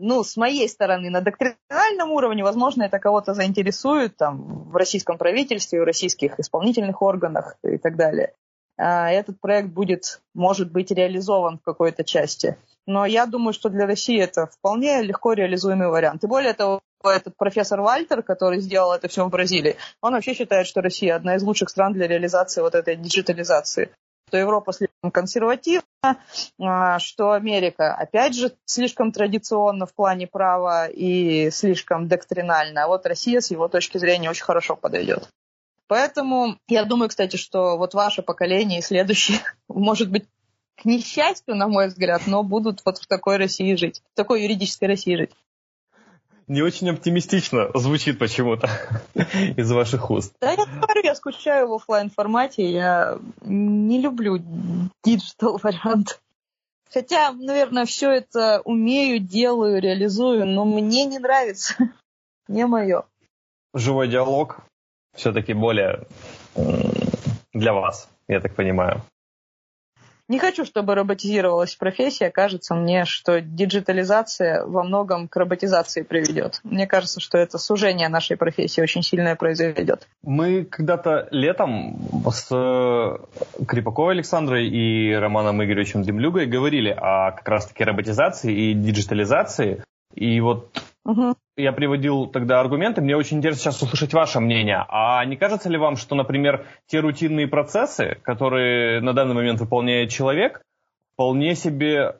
ну, 0.00 0.22
с 0.22 0.36
моей 0.36 0.68
стороны, 0.68 1.10
на 1.10 1.20
доктринальном 1.20 2.10
уровне, 2.10 2.44
возможно, 2.44 2.82
это 2.82 2.98
кого-то 2.98 3.34
заинтересует 3.34 4.16
там, 4.16 4.68
в 4.70 4.76
российском 4.76 5.16
правительстве, 5.16 5.80
в 5.80 5.84
российских 5.84 6.38
исполнительных 6.38 7.00
органах 7.00 7.56
и 7.62 7.78
так 7.78 7.96
далее. 7.96 8.34
А 8.76 9.10
этот 9.10 9.40
проект 9.40 9.70
будет, 9.70 10.20
может 10.34 10.70
быть, 10.70 10.90
реализован 10.90 11.58
в 11.58 11.62
какой-то 11.62 12.04
части. 12.04 12.56
Но 12.86 13.06
я 13.06 13.26
думаю, 13.26 13.52
что 13.52 13.70
для 13.70 13.86
России 13.86 14.20
это 14.20 14.46
вполне 14.46 15.02
легко 15.02 15.32
реализуемый 15.32 15.88
вариант. 15.88 16.24
И 16.24 16.28
более 16.28 16.52
того, 16.52 16.80
этот 17.04 17.36
профессор 17.36 17.80
Вальтер, 17.80 18.22
который 18.22 18.60
сделал 18.60 18.92
это 18.92 19.08
все 19.08 19.24
в 19.24 19.30
Бразилии, 19.30 19.76
он 20.00 20.14
вообще 20.14 20.34
считает, 20.34 20.66
что 20.66 20.80
Россия 20.80 21.16
одна 21.16 21.36
из 21.36 21.42
лучших 21.42 21.68
стран 21.68 21.92
для 21.92 22.06
реализации 22.08 22.60
вот 22.60 22.74
этой 22.74 22.96
диджитализации. 22.96 23.90
Что 24.28 24.36
Европа 24.36 24.72
слишком 24.72 25.10
консервативна, 25.10 26.18
а, 26.60 26.98
что 26.98 27.32
Америка, 27.32 27.94
опять 27.94 28.34
же, 28.34 28.52
слишком 28.66 29.10
традиционно 29.10 29.86
в 29.86 29.94
плане 29.94 30.26
права 30.26 30.86
и 30.86 31.50
слишком 31.50 32.08
доктринально. 32.08 32.84
А 32.84 32.88
вот 32.88 33.06
Россия 33.06 33.40
с 33.40 33.50
его 33.50 33.68
точки 33.68 33.96
зрения 33.96 34.28
очень 34.28 34.44
хорошо 34.44 34.76
подойдет. 34.76 35.30
Поэтому 35.86 36.58
я 36.68 36.84
думаю, 36.84 37.08
кстати, 37.08 37.36
что 37.36 37.78
вот 37.78 37.94
ваше 37.94 38.20
поколение 38.20 38.80
и 38.80 38.82
следующее, 38.82 39.38
может 39.68 40.10
быть, 40.10 40.26
к 40.76 40.84
несчастью, 40.84 41.56
на 41.56 41.66
мой 41.66 41.88
взгляд, 41.88 42.22
но 42.26 42.42
будут 42.42 42.82
вот 42.84 42.98
в 42.98 43.06
такой 43.06 43.36
России 43.36 43.74
жить, 43.74 44.02
в 44.12 44.16
такой 44.16 44.42
юридической 44.42 44.84
России 44.84 45.16
жить. 45.16 45.30
Не 46.48 46.62
очень 46.62 46.88
оптимистично 46.88 47.68
звучит 47.74 48.18
почему-то 48.18 48.68
из 49.56 49.70
ваших 49.70 50.10
уст. 50.10 50.34
Да, 50.40 50.52
я 50.52 50.56
говорю, 50.56 51.02
я 51.04 51.14
скучаю 51.14 51.68
в 51.68 51.74
офлайн 51.74 52.10
формате, 52.10 52.70
я 52.70 53.18
не 53.42 54.00
люблю 54.00 54.38
digital 55.04 55.60
вариант. 55.62 56.20
Хотя, 56.90 57.32
наверное, 57.32 57.84
все 57.84 58.10
это 58.10 58.62
умею, 58.64 59.18
делаю, 59.18 59.80
реализую, 59.80 60.46
но 60.46 60.64
мне 60.64 61.04
не 61.04 61.18
нравится. 61.18 61.74
Не 62.48 62.64
мое. 62.64 63.04
Живой 63.74 64.08
диалог 64.08 64.60
все-таки 65.14 65.52
более 65.52 66.06
для 67.52 67.74
вас, 67.74 68.08
я 68.26 68.40
так 68.40 68.54
понимаю. 68.54 69.02
Не 70.28 70.38
хочу, 70.38 70.66
чтобы 70.66 70.94
роботизировалась 70.94 71.74
профессия. 71.74 72.30
Кажется 72.30 72.74
мне, 72.74 73.06
что 73.06 73.40
диджитализация 73.40 74.64
во 74.66 74.84
многом 74.84 75.26
к 75.26 75.36
роботизации 75.36 76.02
приведет. 76.02 76.60
Мне 76.64 76.86
кажется, 76.86 77.18
что 77.18 77.38
это 77.38 77.56
сужение 77.56 78.08
нашей 78.08 78.36
профессии 78.36 78.82
очень 78.82 79.02
сильное 79.02 79.36
произойдет. 79.36 80.06
Мы 80.22 80.64
когда-то 80.64 81.28
летом 81.30 81.98
с 82.30 82.48
э, 82.50 83.64
Крипаковой 83.66 84.14
Александрой 84.14 84.68
и 84.68 85.14
Романом 85.14 85.64
Игоревичем 85.64 86.02
Демлюгой 86.02 86.46
говорили 86.46 86.90
о 86.90 87.32
как 87.32 87.48
раз-таки 87.48 87.84
роботизации 87.84 88.52
и 88.52 88.74
диджитализации. 88.74 89.82
И 90.14 90.40
вот 90.40 90.70
Угу. 91.08 91.36
Я 91.56 91.72
приводил 91.72 92.26
тогда 92.26 92.60
аргументы. 92.60 93.00
Мне 93.00 93.16
очень 93.16 93.38
интересно 93.38 93.62
сейчас 93.62 93.82
услышать 93.82 94.12
ваше 94.12 94.40
мнение. 94.40 94.84
А 94.88 95.24
не 95.24 95.36
кажется 95.36 95.70
ли 95.70 95.78
вам, 95.78 95.96
что, 95.96 96.14
например, 96.14 96.66
те 96.86 97.00
рутинные 97.00 97.48
процессы, 97.48 98.18
которые 98.22 99.00
на 99.00 99.14
данный 99.14 99.34
момент 99.34 99.58
выполняет 99.58 100.10
человек, 100.10 100.60
вполне 101.14 101.54
себе 101.54 102.16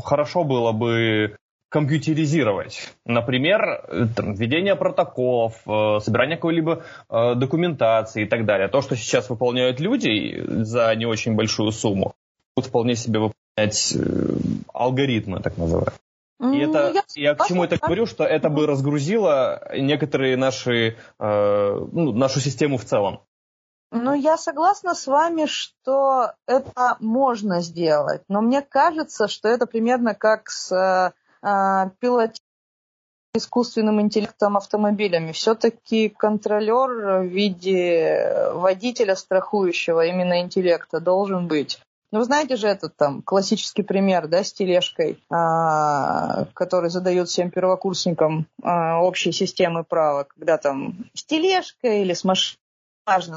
хорошо 0.00 0.44
было 0.44 0.70
бы 0.70 1.36
компьютеризировать. 1.70 2.94
Например, 3.04 3.84
там, 4.14 4.34
введение 4.34 4.76
протоколов, 4.76 5.60
э, 5.66 5.98
собирание 5.98 6.36
какой-либо 6.36 6.84
э, 7.10 7.34
документации 7.34 8.22
и 8.22 8.26
так 8.26 8.44
далее. 8.46 8.68
То, 8.68 8.80
что 8.80 8.94
сейчас 8.94 9.28
выполняют 9.28 9.80
люди 9.80 10.40
за 10.46 10.94
не 10.94 11.04
очень 11.04 11.34
большую 11.34 11.72
сумму, 11.72 12.14
вполне 12.56 12.94
себе 12.94 13.18
выполнять 13.18 13.92
э, 13.92 14.36
алгоритмы, 14.72 15.40
так 15.40 15.58
называемые. 15.58 16.03
И 16.40 16.58
это, 16.58 16.88
ну, 16.88 16.94
я, 16.94 17.02
я 17.14 17.34
к 17.34 17.46
чему 17.46 17.64
это 17.64 17.76
говорю, 17.76 18.06
что 18.06 18.24
это 18.24 18.48
бы 18.48 18.66
разгрузило 18.66 19.70
некоторые 19.76 20.36
наши, 20.36 20.96
э, 21.18 21.86
ну, 21.92 22.12
нашу 22.12 22.40
систему 22.40 22.76
в 22.76 22.84
целом. 22.84 23.20
Ну, 23.92 24.12
я 24.14 24.36
согласна 24.36 24.94
с 24.94 25.06
вами, 25.06 25.46
что 25.46 26.32
это 26.46 26.96
можно 26.98 27.60
сделать, 27.60 28.22
но 28.28 28.40
мне 28.40 28.62
кажется, 28.62 29.28
что 29.28 29.48
это 29.48 29.66
примерно 29.66 30.14
как 30.14 30.50
с 30.50 30.72
э, 30.72 31.12
пилотированием 32.00 32.40
искусственным 33.36 34.00
интеллектом 34.00 34.56
автомобилями. 34.56 35.32
Все-таки 35.32 36.08
контролер 36.08 37.22
в 37.22 37.26
виде 37.26 38.50
водителя 38.52 39.16
страхующего 39.16 40.06
именно 40.06 40.40
интеллекта 40.40 41.00
должен 41.00 41.48
быть. 41.48 41.80
Ну, 42.14 42.20
вы 42.20 42.26
знаете 42.26 42.54
же 42.54 42.68
этот 42.68 42.96
там 42.96 43.22
классический 43.22 43.82
пример, 43.82 44.28
да, 44.28 44.44
с 44.44 44.52
тележкой, 44.52 45.18
а, 45.30 46.44
который 46.54 46.88
задают 46.88 47.28
всем 47.28 47.50
первокурсникам 47.50 48.46
а, 48.62 49.00
общей 49.00 49.32
системы 49.32 49.82
права, 49.82 50.22
когда 50.22 50.56
там 50.56 51.10
с 51.12 51.24
тележкой 51.24 52.02
или 52.02 52.12
с 52.12 52.22
машиной. 52.22 52.60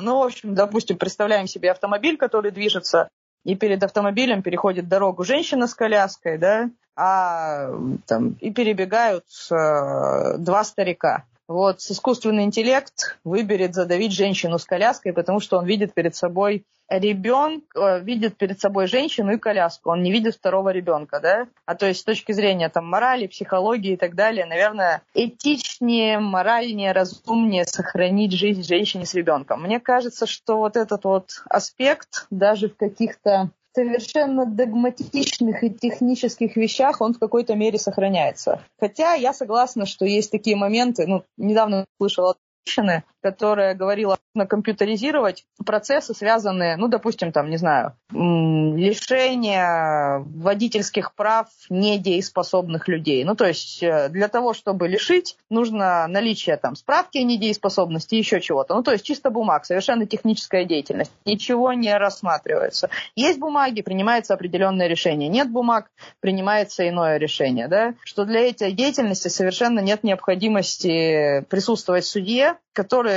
Ну, 0.03 0.19
в 0.19 0.23
общем, 0.27 0.53
допустим, 0.53 0.97
представляем 0.97 1.47
себе 1.47 1.71
автомобиль, 1.71 2.17
который 2.17 2.51
движется, 2.51 3.09
и 3.43 3.55
перед 3.55 3.83
автомобилем 3.83 4.43
переходит 4.43 4.87
дорогу 4.87 5.23
женщина 5.23 5.65
с 5.65 5.73
коляской, 5.73 6.37
да, 6.37 6.69
а 6.95 7.71
там 8.05 8.33
и 8.39 8.51
перебегают 8.51 9.25
э, 9.49 10.37
два 10.37 10.63
старика. 10.63 11.25
Вот 11.47 11.79
искусственный 11.79 12.43
интеллект 12.43 13.17
выберет 13.23 13.73
задавить 13.73 14.11
женщину 14.11 14.59
с 14.59 14.65
коляской, 14.65 15.13
потому 15.13 15.39
что 15.39 15.57
он 15.57 15.65
видит 15.65 15.95
перед 15.95 16.15
собой 16.15 16.63
ребенка, 16.89 17.97
э, 17.97 18.03
видит 18.03 18.37
перед 18.37 18.59
собой 18.59 18.87
женщину 18.87 19.33
и 19.33 19.37
коляску, 19.37 19.91
он 19.91 20.03
не 20.03 20.11
видит 20.11 20.35
второго 20.35 20.69
ребенка, 20.69 21.19
да? 21.19 21.47
А 21.65 21.75
то 21.75 21.85
есть 21.85 22.01
с 22.01 22.03
точки 22.03 22.31
зрения 22.31 22.69
там 22.69 22.87
морали, 22.87 23.27
психологии 23.27 23.93
и 23.93 23.97
так 23.97 24.15
далее, 24.15 24.45
наверное, 24.45 25.01
этичнее, 25.13 26.19
моральнее, 26.19 26.91
разумнее 26.91 27.65
сохранить 27.65 28.33
жизнь 28.33 28.63
женщине 28.63 29.05
с 29.05 29.13
ребенком. 29.13 29.63
Мне 29.63 29.79
кажется, 29.79 30.25
что 30.25 30.57
вот 30.57 30.77
этот 30.77 31.03
вот 31.03 31.43
аспект 31.49 32.27
даже 32.29 32.69
в 32.69 32.77
каких-то 32.77 33.51
совершенно 33.77 34.47
догматичных 34.47 35.63
и 35.63 35.69
технических 35.69 36.55
вещах 36.55 36.99
он 36.99 37.13
в 37.13 37.19
какой-то 37.19 37.53
мере 37.53 37.77
сохраняется. 37.77 38.61
Хотя 38.79 39.13
я 39.13 39.33
согласна, 39.33 39.85
что 39.85 40.03
есть 40.03 40.31
такие 40.31 40.55
моменты, 40.55 41.05
ну, 41.05 41.23
недавно 41.37 41.85
слышала 41.99 42.37
женщины, 42.65 43.03
которая 43.31 43.75
говорила, 43.75 44.17
нужно 44.33 44.47
компьютеризировать 44.47 45.43
процессы, 45.65 46.13
связанные, 46.13 46.77
ну, 46.77 46.87
допустим, 46.87 47.33
там, 47.33 47.49
не 47.49 47.57
знаю, 47.57 47.93
лишение 48.11 50.19
водительских 50.19 51.13
прав 51.13 51.47
недееспособных 51.69 52.87
людей. 52.87 53.25
Ну, 53.25 53.35
то 53.35 53.45
есть 53.45 53.83
э, 53.83 54.07
для 54.09 54.29
того, 54.29 54.53
чтобы 54.53 54.87
лишить, 54.87 55.35
нужно 55.49 56.07
наличие 56.07 56.55
там 56.57 56.75
справки 56.75 57.17
о 57.17 57.23
недееспособности, 57.23 58.15
еще 58.15 58.39
чего-то. 58.39 58.75
Ну, 58.75 58.83
то 58.83 58.91
есть 58.91 59.03
чисто 59.03 59.29
бумаг, 59.29 59.65
совершенно 59.65 60.05
техническая 60.05 60.63
деятельность. 60.63 61.11
Ничего 61.25 61.73
не 61.73 61.95
рассматривается. 61.97 62.89
Есть 63.15 63.39
бумаги, 63.39 63.81
принимается 63.81 64.35
определенное 64.35 64.87
решение. 64.87 65.27
Нет 65.27 65.51
бумаг, 65.51 65.91
принимается 66.21 66.87
иное 66.87 67.17
решение. 67.17 67.67
Да? 67.67 67.95
Что 68.05 68.23
для 68.23 68.47
этой 68.47 68.71
деятельности 68.71 69.27
совершенно 69.27 69.79
нет 69.79 70.03
необходимости 70.03 71.43
присутствовать 71.49 72.05
в 72.05 72.09
суде, 72.09 72.55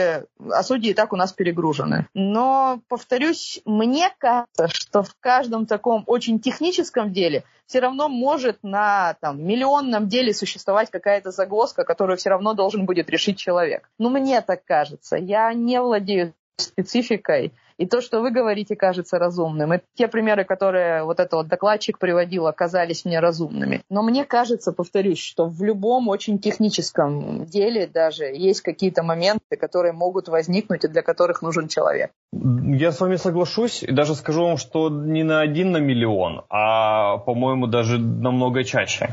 которые, 0.00 0.26
а 0.50 0.62
судьи 0.62 0.90
и 0.90 0.94
так 0.94 1.12
у 1.12 1.16
нас 1.16 1.32
перегружены. 1.32 2.06
Но, 2.14 2.80
повторюсь, 2.88 3.60
мне 3.64 4.10
кажется, 4.18 4.68
что 4.68 5.02
в 5.02 5.14
каждом 5.20 5.66
таком 5.66 6.04
очень 6.06 6.40
техническом 6.40 7.12
деле 7.12 7.44
все 7.66 7.80
равно 7.80 8.08
может 8.08 8.58
на 8.62 9.14
там, 9.20 9.44
миллионном 9.44 10.08
деле 10.08 10.34
существовать 10.34 10.90
какая-то 10.90 11.30
загвоздка, 11.30 11.84
которую 11.84 12.16
все 12.16 12.30
равно 12.30 12.54
должен 12.54 12.86
будет 12.86 13.08
решить 13.10 13.38
человек. 13.38 13.88
Ну, 13.98 14.10
мне 14.10 14.40
так 14.40 14.64
кажется. 14.64 15.16
Я 15.16 15.52
не 15.52 15.80
владею 15.80 16.34
спецификой 16.56 17.52
и 17.80 17.86
то, 17.86 18.02
что 18.02 18.20
вы 18.20 18.30
говорите, 18.30 18.76
кажется 18.76 19.18
разумным. 19.18 19.72
И 19.72 19.80
те 19.94 20.06
примеры, 20.06 20.44
которые 20.44 21.02
вот 21.02 21.18
этот 21.18 21.32
вот 21.32 21.48
докладчик 21.48 21.98
приводил, 21.98 22.46
оказались 22.46 23.06
мне 23.06 23.20
разумными. 23.20 23.80
Но 23.88 24.02
мне 24.02 24.26
кажется, 24.26 24.72
повторюсь, 24.72 25.18
что 25.18 25.46
в 25.46 25.62
любом 25.62 26.08
очень 26.08 26.38
техническом 26.38 27.46
деле 27.46 27.86
даже 27.86 28.24
есть 28.24 28.60
какие-то 28.60 29.02
моменты, 29.02 29.56
которые 29.58 29.94
могут 29.94 30.28
возникнуть 30.28 30.84
и 30.84 30.88
для 30.88 31.00
которых 31.00 31.40
нужен 31.40 31.68
человек. 31.68 32.10
Я 32.32 32.92
с 32.92 33.00
вами 33.00 33.16
соглашусь 33.16 33.82
и 33.82 33.90
даже 33.90 34.14
скажу 34.14 34.44
вам, 34.44 34.58
что 34.58 34.90
не 34.90 35.22
на 35.22 35.40
один 35.40 35.72
на 35.72 35.78
миллион, 35.78 36.42
а, 36.50 37.16
по-моему, 37.16 37.66
даже 37.66 37.98
намного 37.98 38.62
чаще. 38.62 39.08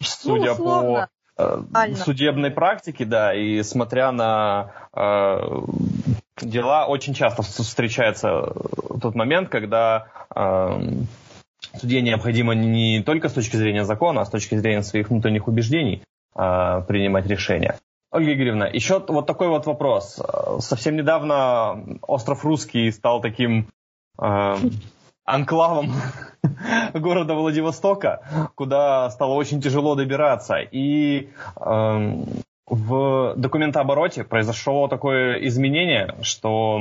Судя 0.00 0.54
ну, 0.56 0.64
по 0.64 1.08
э, 1.36 1.94
судебной 1.96 2.52
практике, 2.52 3.04
да, 3.04 3.34
и 3.34 3.64
смотря 3.64 4.12
на 4.12 4.70
э, 4.94 5.38
дела 6.40 6.86
очень 6.86 7.14
часто 7.14 7.42
встречается 7.42 8.52
тот 9.00 9.14
момент, 9.14 9.48
когда 9.48 10.06
э, 10.34 10.80
судье 11.76 12.02
необходимо 12.02 12.54
не 12.54 13.02
только 13.02 13.28
с 13.28 13.32
точки 13.32 13.56
зрения 13.56 13.84
закона, 13.84 14.22
а 14.22 14.24
с 14.24 14.30
точки 14.30 14.56
зрения 14.56 14.82
своих 14.82 15.10
внутренних 15.10 15.48
убеждений 15.48 16.02
э, 16.34 16.82
принимать 16.86 17.26
решения. 17.26 17.76
Ольга 18.12 18.32
Игоревна, 18.32 18.64
еще 18.64 19.04
вот 19.06 19.26
такой 19.26 19.48
вот 19.48 19.66
вопрос. 19.66 20.20
Совсем 20.58 20.96
недавно 20.96 21.98
остров 22.02 22.44
Русский 22.44 22.90
стал 22.90 23.20
таким 23.20 23.68
э, 24.18 24.56
анклавом 25.24 25.92
города 26.94 27.34
Владивостока, 27.34 28.50
куда 28.56 29.10
стало 29.10 29.34
очень 29.34 29.60
тяжело 29.60 29.94
добираться. 29.94 30.56
И 30.58 31.30
э, 31.56 32.24
в 32.66 33.34
документообороте 33.36 34.24
произошло 34.24 34.88
такое 34.88 35.44
изменение, 35.46 36.16
что 36.22 36.80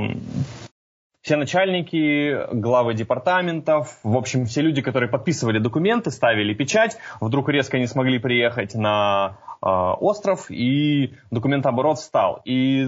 все 1.22 1.36
начальники, 1.36 2.54
главы 2.54 2.94
департаментов, 2.94 4.00
в 4.04 4.16
общем, 4.16 4.46
все 4.46 4.62
люди, 4.62 4.82
которые 4.82 5.10
подписывали 5.10 5.60
документы, 5.60 6.12
ставили 6.12 6.54
печать, 6.54 6.98
вдруг 7.20 7.50
резко 7.50 7.78
не 7.78 7.88
смогли 7.88 8.20
приехать 8.20 8.74
на 8.76 9.38
остров, 9.62 10.50
и 10.50 11.14
документооборот 11.32 11.98
встал. 11.98 12.42
И 12.46 12.88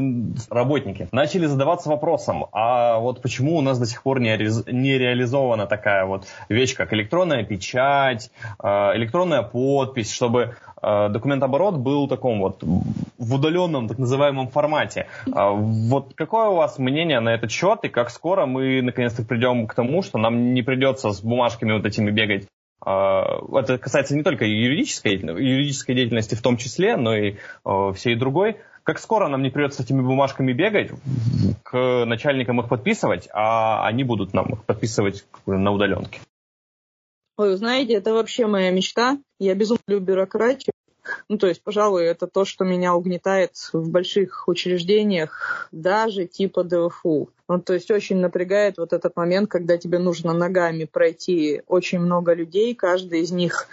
работники 0.50 1.08
начали 1.12 1.46
задаваться 1.46 1.90
вопросом, 1.90 2.46
а 2.52 3.00
вот 3.00 3.22
почему 3.22 3.58
у 3.58 3.62
нас 3.62 3.80
до 3.80 3.86
сих 3.86 4.04
пор 4.04 4.20
не, 4.20 4.38
не 4.72 4.98
реализована 4.98 5.68
такая 5.68 6.06
вот 6.06 6.26
вещь, 6.50 6.76
как 6.76 6.94
электронная 6.94 7.44
печать, 7.44 8.32
э, 8.64 8.68
электронная 8.68 9.42
подпись, 9.42 10.14
чтобы 10.14 10.56
Э, 10.82 11.10
документооборот 11.10 11.78
был 11.78 12.08
таком 12.08 12.40
вот 12.40 12.64
в 12.64 13.34
удаленном 13.34 13.88
так 13.88 14.00
называемом 14.00 14.48
формате. 14.48 15.08
А 15.32 15.52
вот 15.52 16.14
какое 16.16 16.48
у 16.48 16.56
вас 16.56 16.80
мнение 16.80 17.20
на 17.20 17.30
этот 17.30 17.52
счет 17.52 17.80
и 17.84 17.90
как 17.90 18.10
скоро 18.10 18.46
мы 18.46 18.82
наконец-то 18.82 19.24
придем 19.24 19.68
к 19.68 19.76
тому, 19.76 20.02
что 20.02 20.18
нам 20.18 20.54
не 20.54 20.64
придется 20.64 21.12
с 21.12 21.22
бумажками 21.22 21.74
вот 21.74 21.86
этими 21.86 22.10
бегать 22.10 22.46
а, 22.46 22.61
это 22.84 23.78
касается 23.80 24.16
не 24.16 24.24
только 24.24 24.46
юридической, 24.46 25.18
юридической 25.18 25.96
деятельности 25.96 26.36
в 26.36 26.42
том 26.42 26.58
числе, 26.58 26.98
но 26.98 27.16
и 27.16 27.36
всей 27.96 28.16
другой. 28.16 28.58
Как 28.84 28.98
скоро 28.98 29.28
нам 29.28 29.44
не 29.44 29.52
придется 29.52 29.84
с 29.84 29.86
этими 29.86 30.02
бумажками 30.02 30.54
бегать, 30.54 30.90
к 31.64 32.06
начальникам 32.06 32.60
их 32.62 32.68
подписывать, 32.68 33.30
а 33.32 33.86
они 33.86 34.04
будут 34.04 34.34
нам 34.34 34.54
их 34.54 34.64
подписывать 34.66 35.26
на 35.46 35.72
удаленке? 35.72 36.20
Ой, 37.38 37.56
знаете, 37.58 37.94
это 37.94 38.14
вообще 38.14 38.48
моя 38.48 38.72
мечта. 38.72 39.20
Я 39.40 39.54
безумно 39.54 39.82
люблю 39.88 40.06
бюрократию. 40.08 40.74
Ну, 41.30 41.38
то 41.38 41.48
есть, 41.48 41.64
пожалуй, 41.64 42.06
это 42.06 42.28
то, 42.28 42.46
что 42.46 42.64
меня 42.64 42.94
угнетает 42.94 43.56
в 43.74 43.90
больших 43.90 44.48
учреждениях, 44.48 45.68
даже 45.72 46.26
типа 46.26 46.64
ДФУ. 46.64 47.30
Ну, 47.48 47.60
то 47.60 47.74
есть 47.74 47.92
очень 47.92 48.18
напрягает 48.18 48.78
вот 48.78 48.94
этот 48.94 49.16
момент, 49.16 49.50
когда 49.50 49.78
тебе 49.78 50.00
нужно 50.00 50.34
ногами 50.34 50.86
пройти 50.86 51.64
очень 51.68 52.00
много 52.00 52.34
людей, 52.34 52.76
каждый 52.76 53.22
из 53.22 53.32
них 53.32 53.68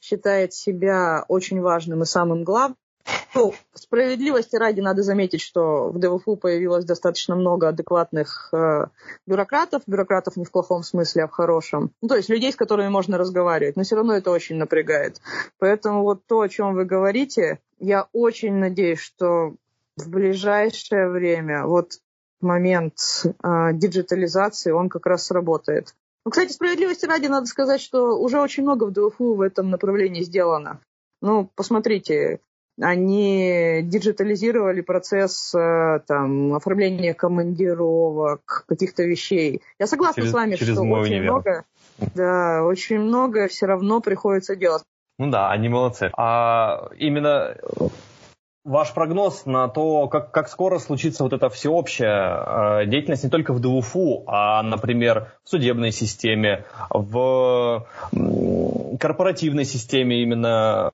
считает 0.00 0.52
себя 0.52 1.24
очень 1.28 1.60
важным 1.60 2.02
и 2.02 2.06
самым 2.06 2.44
главным, 2.44 2.76
ну, 3.34 3.54
справедливости 3.74 4.56
ради 4.56 4.80
надо 4.80 5.02
заметить, 5.02 5.40
что 5.40 5.90
в 5.90 5.98
ДВФУ 5.98 6.36
появилось 6.36 6.84
достаточно 6.84 7.36
много 7.36 7.68
адекватных 7.68 8.50
э, 8.52 8.86
бюрократов, 9.26 9.82
бюрократов 9.86 10.36
не 10.36 10.44
в 10.44 10.50
плохом 10.50 10.82
смысле, 10.82 11.24
а 11.24 11.28
в 11.28 11.30
хорошем. 11.30 11.92
Ну, 12.02 12.08
то 12.08 12.16
есть 12.16 12.28
людей, 12.28 12.52
с 12.52 12.56
которыми 12.56 12.88
можно 12.88 13.18
разговаривать, 13.18 13.76
но 13.76 13.82
все 13.82 13.96
равно 13.96 14.14
это 14.14 14.30
очень 14.30 14.56
напрягает. 14.56 15.20
Поэтому 15.58 16.02
вот 16.02 16.26
то, 16.26 16.40
о 16.40 16.48
чем 16.48 16.74
вы 16.74 16.84
говорите, 16.84 17.60
я 17.78 18.08
очень 18.12 18.54
надеюсь, 18.54 19.00
что 19.00 19.54
в 19.96 20.08
ближайшее 20.08 21.08
время 21.08 21.66
вот 21.66 21.92
момент 22.40 22.96
э, 23.24 23.72
диджитализации, 23.74 24.70
он 24.70 24.88
как 24.88 25.06
раз 25.06 25.26
сработает. 25.26 25.94
Ну, 26.24 26.30
кстати, 26.30 26.52
справедливости 26.52 27.06
ради 27.06 27.26
надо 27.26 27.46
сказать, 27.46 27.80
что 27.80 28.18
уже 28.18 28.40
очень 28.40 28.62
много 28.62 28.84
в 28.84 28.92
ДВФУ 28.92 29.34
в 29.34 29.40
этом 29.40 29.70
направлении 29.70 30.22
сделано. 30.22 30.80
Ну, 31.22 31.50
посмотрите, 31.54 32.40
они 32.80 33.80
диджитализировали 33.82 34.80
процесс 34.80 35.54
э, 35.54 36.00
там, 36.06 36.54
оформления 36.54 37.14
командировок, 37.14 38.64
каких-то 38.66 39.02
вещей. 39.02 39.62
Я 39.78 39.86
согласна 39.86 40.22
через, 40.22 40.30
с 40.30 40.34
вами, 40.34 40.56
что 40.56 40.82
очень 40.82 41.14
универ. 41.14 41.22
много, 41.22 41.64
да, 42.14 42.62
очень 42.64 43.00
много 43.00 43.48
все 43.48 43.66
равно 43.66 44.00
приходится 44.00 44.56
делать. 44.56 44.82
Ну 45.18 45.30
да, 45.30 45.50
они 45.50 45.68
молодцы. 45.68 46.10
А 46.16 46.88
именно 46.96 47.56
ваш 48.64 48.92
прогноз 48.94 49.46
на 49.46 49.68
то, 49.68 50.08
как, 50.08 50.32
как 50.32 50.48
скоро 50.48 50.78
случится 50.78 51.24
вот 51.24 51.32
эта 51.32 51.48
всеобщая 51.48 52.82
э, 52.82 52.86
деятельность 52.86 53.24
не 53.24 53.30
только 53.30 53.52
в 53.52 53.60
ДУФУ, 53.60 54.24
а, 54.26 54.62
например, 54.62 55.32
в 55.44 55.48
судебной 55.48 55.92
системе, 55.92 56.64
в 56.90 57.86
корпоративной 58.98 59.64
системе 59.64 60.22
именно 60.22 60.92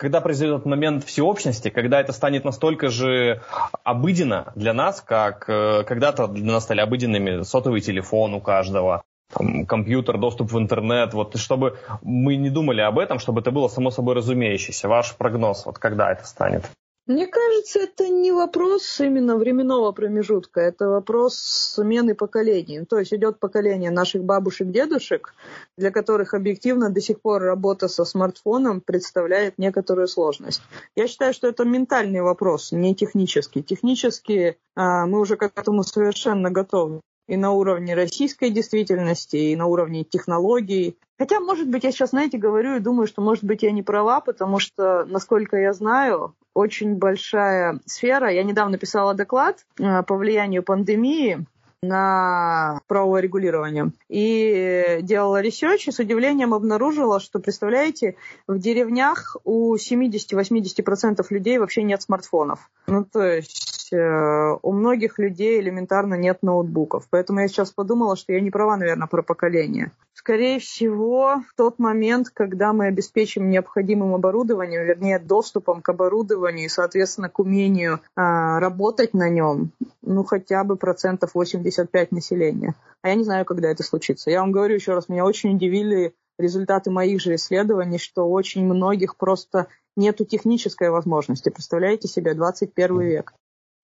когда 0.00 0.22
произойдет 0.22 0.64
момент 0.64 1.04
всеобщности, 1.04 1.68
когда 1.68 2.00
это 2.00 2.12
станет 2.12 2.42
настолько 2.42 2.88
же 2.88 3.42
обыденно 3.84 4.50
для 4.54 4.72
нас, 4.72 5.02
как 5.02 5.44
э, 5.46 5.84
когда-то 5.84 6.26
для 6.26 6.52
нас 6.54 6.64
стали 6.64 6.80
обыденными 6.80 7.42
сотовый 7.42 7.82
телефон 7.82 8.32
у 8.32 8.40
каждого, 8.40 9.02
там, 9.30 9.66
компьютер, 9.66 10.16
доступ 10.16 10.52
в 10.52 10.58
интернет, 10.58 11.12
вот 11.12 11.36
чтобы 11.36 11.76
мы 12.00 12.36
не 12.36 12.48
думали 12.48 12.80
об 12.80 12.98
этом, 12.98 13.18
чтобы 13.18 13.42
это 13.42 13.50
было 13.50 13.68
само 13.68 13.90
собой 13.90 14.14
разумеющееся. 14.14 14.88
Ваш 14.88 15.14
прогноз, 15.16 15.66
вот 15.66 15.78
когда 15.78 16.10
это 16.10 16.26
станет? 16.26 16.64
Мне 17.06 17.26
кажется, 17.26 17.80
это 17.80 18.08
не 18.08 18.30
вопрос 18.30 19.00
именно 19.00 19.36
временного 19.36 19.90
промежутка, 19.92 20.60
это 20.60 20.88
вопрос 20.88 21.36
смены 21.36 22.14
поколений. 22.14 22.84
То 22.84 22.98
есть 22.98 23.12
идет 23.12 23.40
поколение 23.40 23.90
наших 23.90 24.22
бабушек, 24.22 24.70
дедушек, 24.70 25.34
для 25.76 25.90
которых 25.90 26.34
объективно 26.34 26.90
до 26.90 27.00
сих 27.00 27.20
пор 27.20 27.42
работа 27.42 27.88
со 27.88 28.04
смартфоном 28.04 28.80
представляет 28.80 29.58
некоторую 29.58 30.08
сложность. 30.08 30.62
Я 30.94 31.08
считаю, 31.08 31.32
что 31.32 31.48
это 31.48 31.64
ментальный 31.64 32.20
вопрос, 32.20 32.70
не 32.70 32.94
технический. 32.94 33.62
Технически 33.62 34.58
а, 34.76 35.06
мы 35.06 35.20
уже 35.20 35.36
к 35.36 35.42
этому 35.42 35.82
совершенно 35.82 36.50
готовы 36.50 37.00
и 37.30 37.36
на 37.36 37.52
уровне 37.52 37.94
российской 37.94 38.50
действительности, 38.50 39.36
и 39.36 39.56
на 39.56 39.66
уровне 39.66 40.02
технологий. 40.02 40.98
Хотя, 41.16 41.38
может 41.38 41.68
быть, 41.68 41.84
я 41.84 41.92
сейчас, 41.92 42.10
знаете, 42.10 42.38
говорю 42.38 42.74
и 42.74 42.80
думаю, 42.80 43.06
что, 43.06 43.22
может 43.22 43.44
быть, 43.44 43.62
я 43.62 43.70
не 43.70 43.84
права, 43.84 44.20
потому 44.20 44.58
что, 44.58 45.04
насколько 45.04 45.56
я 45.56 45.72
знаю, 45.72 46.34
очень 46.54 46.96
большая 46.96 47.80
сфера. 47.86 48.30
Я 48.30 48.42
недавно 48.42 48.78
писала 48.78 49.14
доклад 49.14 49.64
э, 49.78 50.02
по 50.02 50.16
влиянию 50.16 50.62
пандемии 50.62 51.46
на 51.82 52.80
правовое 52.88 53.22
регулирование. 53.22 53.92
И 54.08 54.98
делала 55.02 55.40
research, 55.40 55.88
и 55.88 55.92
с 55.92 55.98
удивлением 55.98 56.52
обнаружила, 56.52 57.20
что, 57.20 57.38
представляете, 57.38 58.16
в 58.46 58.58
деревнях 58.58 59.36
у 59.44 59.74
70-80% 59.76 61.24
людей 61.30 61.58
вообще 61.58 61.82
нет 61.82 62.02
смартфонов. 62.02 62.70
Ну, 62.86 63.04
то 63.04 63.24
есть 63.24 63.79
у 63.96 64.72
многих 64.72 65.18
людей 65.18 65.60
элементарно 65.60 66.14
нет 66.14 66.42
ноутбуков. 66.42 67.06
Поэтому 67.10 67.40
я 67.40 67.48
сейчас 67.48 67.70
подумала, 67.70 68.16
что 68.16 68.32
я 68.32 68.40
не 68.40 68.50
права, 68.50 68.76
наверное, 68.76 69.08
про 69.08 69.22
поколение. 69.22 69.92
Скорее 70.12 70.60
всего, 70.60 71.42
в 71.48 71.54
тот 71.56 71.78
момент, 71.78 72.28
когда 72.28 72.72
мы 72.72 72.86
обеспечим 72.86 73.48
необходимым 73.48 74.14
оборудованием, 74.14 74.84
вернее, 74.84 75.18
доступом 75.18 75.80
к 75.80 75.88
оборудованию 75.88 76.66
и, 76.66 76.68
соответственно, 76.68 77.30
к 77.30 77.38
умению 77.38 78.00
а, 78.16 78.60
работать 78.60 79.14
на 79.14 79.30
нем, 79.30 79.72
ну, 80.02 80.24
хотя 80.24 80.62
бы 80.64 80.76
процентов 80.76 81.30
85 81.34 82.12
населения. 82.12 82.74
А 83.02 83.08
я 83.08 83.14
не 83.14 83.24
знаю, 83.24 83.44
когда 83.46 83.70
это 83.70 83.82
случится. 83.82 84.30
Я 84.30 84.40
вам 84.40 84.52
говорю 84.52 84.74
еще 84.74 84.92
раз, 84.92 85.08
меня 85.08 85.24
очень 85.24 85.54
удивили 85.54 86.12
результаты 86.38 86.90
моих 86.90 87.20
же 87.20 87.34
исследований, 87.36 87.98
что 87.98 88.28
очень 88.28 88.64
многих 88.64 89.16
просто 89.16 89.68
нету 89.96 90.24
технической 90.24 90.90
возможности. 90.90 91.48
Представляете 91.50 92.08
себе, 92.08 92.34
21 92.34 93.00
век. 93.00 93.32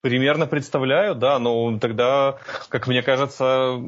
Примерно 0.03 0.47
представляю, 0.47 1.15
да, 1.15 1.39
но 1.39 1.79
тогда, 1.79 2.39
как 2.69 2.87
мне 2.87 3.03
кажется, 3.03 3.81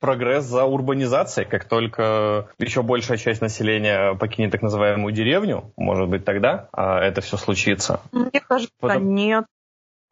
прогресс 0.00 0.44
за 0.44 0.64
урбанизацией, 0.64 1.48
как 1.48 1.64
только 1.64 2.48
еще 2.58 2.82
большая 2.82 3.16
часть 3.16 3.40
населения 3.40 4.14
покинет 4.14 4.52
так 4.52 4.60
называемую 4.60 5.14
деревню, 5.14 5.72
может 5.76 6.08
быть, 6.08 6.24
тогда 6.24 6.68
а, 6.72 7.00
это 7.00 7.22
все 7.22 7.36
случится. 7.36 8.00
Мне 8.12 8.40
кажется, 8.40 8.74
Потом... 8.80 9.14
нет. 9.14 9.46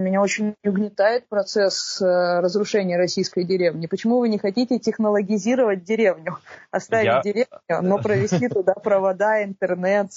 Меня 0.00 0.20
очень 0.20 0.54
угнетает 0.64 1.28
процесс 1.28 2.00
э, 2.00 2.40
разрушения 2.40 2.96
российской 2.96 3.44
деревни. 3.44 3.86
Почему 3.86 4.18
вы 4.18 4.28
не 4.28 4.38
хотите 4.38 4.78
технологизировать 4.78 5.84
деревню? 5.84 6.38
Оставить 6.70 7.06
Я... 7.06 7.22
деревню, 7.22 7.82
но 7.82 7.98
провести 7.98 8.48
туда 8.48 8.74
провода, 8.74 9.44
интернет, 9.44 10.08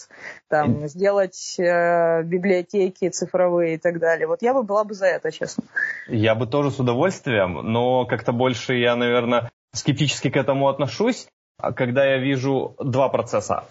там, 0.50 0.88
сделать 0.88 1.56
э, 1.60 2.24
библиотеки 2.24 3.10
цифровые 3.10 3.76
и 3.76 3.78
так 3.78 4.00
далее. 4.00 4.28
Вот 4.28 4.42
я 4.42 4.54
бы 4.54 4.64
была 4.64 4.84
бы 4.84 4.94
за 4.94 5.06
это, 5.08 5.32
честно. 5.32 5.64
Я 6.08 6.36
бы 6.36 6.48
тоже 6.48 6.72
с 6.72 6.80
удовольствием, 6.80 7.54
но 7.54 8.06
как-то 8.06 8.32
больше 8.32 8.76
я, 8.76 8.96
наверное, 8.96 9.52
скептически 9.74 10.30
к 10.30 10.38
этому 10.38 10.68
отношусь, 10.68 11.28
когда 11.76 12.06
я 12.06 12.18
вижу 12.18 12.76
два 12.80 13.10
процесса 13.10 13.66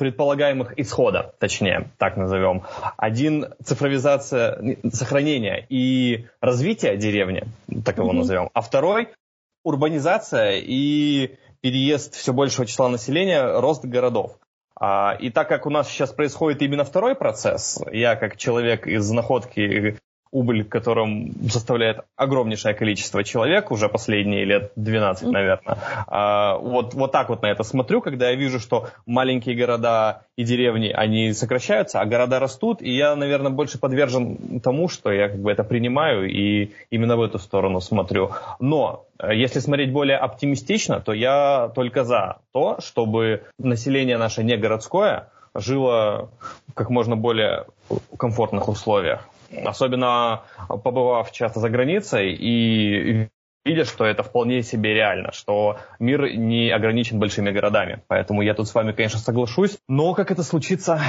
предполагаемых 0.00 0.78
исхода, 0.78 1.34
точнее, 1.38 1.90
так 1.98 2.16
назовем. 2.16 2.62
Один 2.96 3.52
цифровизация, 3.62 4.78
сохранение 4.92 5.66
и 5.68 6.26
развитие 6.40 6.96
деревни, 6.96 7.44
так 7.84 7.98
его 7.98 8.10
mm-hmm. 8.10 8.14
назовем. 8.14 8.50
А 8.54 8.62
второй 8.62 9.10
урбанизация 9.62 10.52
и 10.56 11.36
переезд 11.60 12.14
все 12.14 12.32
большего 12.32 12.64
числа 12.64 12.88
населения, 12.88 13.60
рост 13.60 13.84
городов. 13.84 14.38
А, 14.74 15.18
и 15.20 15.28
так 15.28 15.50
как 15.50 15.66
у 15.66 15.70
нас 15.70 15.86
сейчас 15.90 16.14
происходит 16.14 16.62
именно 16.62 16.84
второй 16.84 17.14
процесс, 17.14 17.78
я 17.92 18.16
как 18.16 18.38
человек 18.38 18.86
из 18.86 19.10
находки 19.10 19.98
убыль, 20.32 20.64
которым 20.64 21.32
составляет 21.48 22.00
огромнейшее 22.16 22.74
количество 22.74 23.24
человек, 23.24 23.70
уже 23.70 23.88
последние 23.88 24.44
лет 24.44 24.72
12, 24.76 25.28
наверное. 25.28 25.78
А, 26.06 26.56
вот, 26.56 26.94
вот 26.94 27.12
так 27.12 27.28
вот 27.28 27.42
на 27.42 27.46
это 27.46 27.64
смотрю, 27.64 28.00
когда 28.00 28.30
я 28.30 28.36
вижу, 28.36 28.60
что 28.60 28.88
маленькие 29.06 29.56
города 29.56 30.22
и 30.36 30.44
деревни, 30.44 30.88
они 30.88 31.32
сокращаются, 31.32 32.00
а 32.00 32.06
города 32.06 32.38
растут, 32.38 32.80
и 32.80 32.94
я, 32.94 33.16
наверное, 33.16 33.50
больше 33.50 33.78
подвержен 33.78 34.60
тому, 34.60 34.88
что 34.88 35.10
я 35.10 35.28
как 35.28 35.40
бы 35.40 35.50
это 35.50 35.64
принимаю 35.64 36.30
и 36.30 36.70
именно 36.90 37.16
в 37.16 37.22
эту 37.22 37.38
сторону 37.38 37.80
смотрю. 37.80 38.30
Но 38.60 39.06
э, 39.18 39.34
если 39.34 39.58
смотреть 39.58 39.92
более 39.92 40.16
оптимистично, 40.16 41.00
то 41.00 41.12
я 41.12 41.72
только 41.74 42.04
за 42.04 42.38
то, 42.52 42.78
чтобы 42.80 43.42
население 43.58 44.16
наше 44.16 44.44
не 44.44 44.56
городское 44.56 45.28
жило 45.54 46.30
как 46.74 46.90
можно 46.90 47.16
более 47.16 47.66
комфортных 48.16 48.68
условиях. 48.68 49.26
Особенно 49.64 50.44
побывав 50.68 51.32
часто 51.32 51.60
за 51.60 51.68
границей 51.68 52.34
и 52.34 53.28
видя, 53.64 53.84
что 53.84 54.04
это 54.04 54.22
вполне 54.22 54.62
себе 54.62 54.94
реально, 54.94 55.32
что 55.32 55.78
мир 55.98 56.34
не 56.34 56.70
ограничен 56.70 57.18
большими 57.18 57.50
городами. 57.50 58.02
Поэтому 58.08 58.42
я 58.42 58.54
тут 58.54 58.68
с 58.68 58.74
вами, 58.74 58.92
конечно, 58.92 59.18
соглашусь. 59.18 59.78
Но 59.88 60.14
как 60.14 60.30
это 60.30 60.42
случится, 60.42 61.00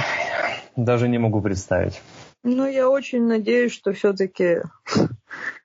даже 0.76 1.08
не 1.08 1.18
могу 1.18 1.40
представить. 1.40 2.00
Ну, 2.44 2.66
я 2.66 2.88
очень 2.88 3.24
надеюсь, 3.24 3.72
что 3.72 3.92
все-таки... 3.92 4.58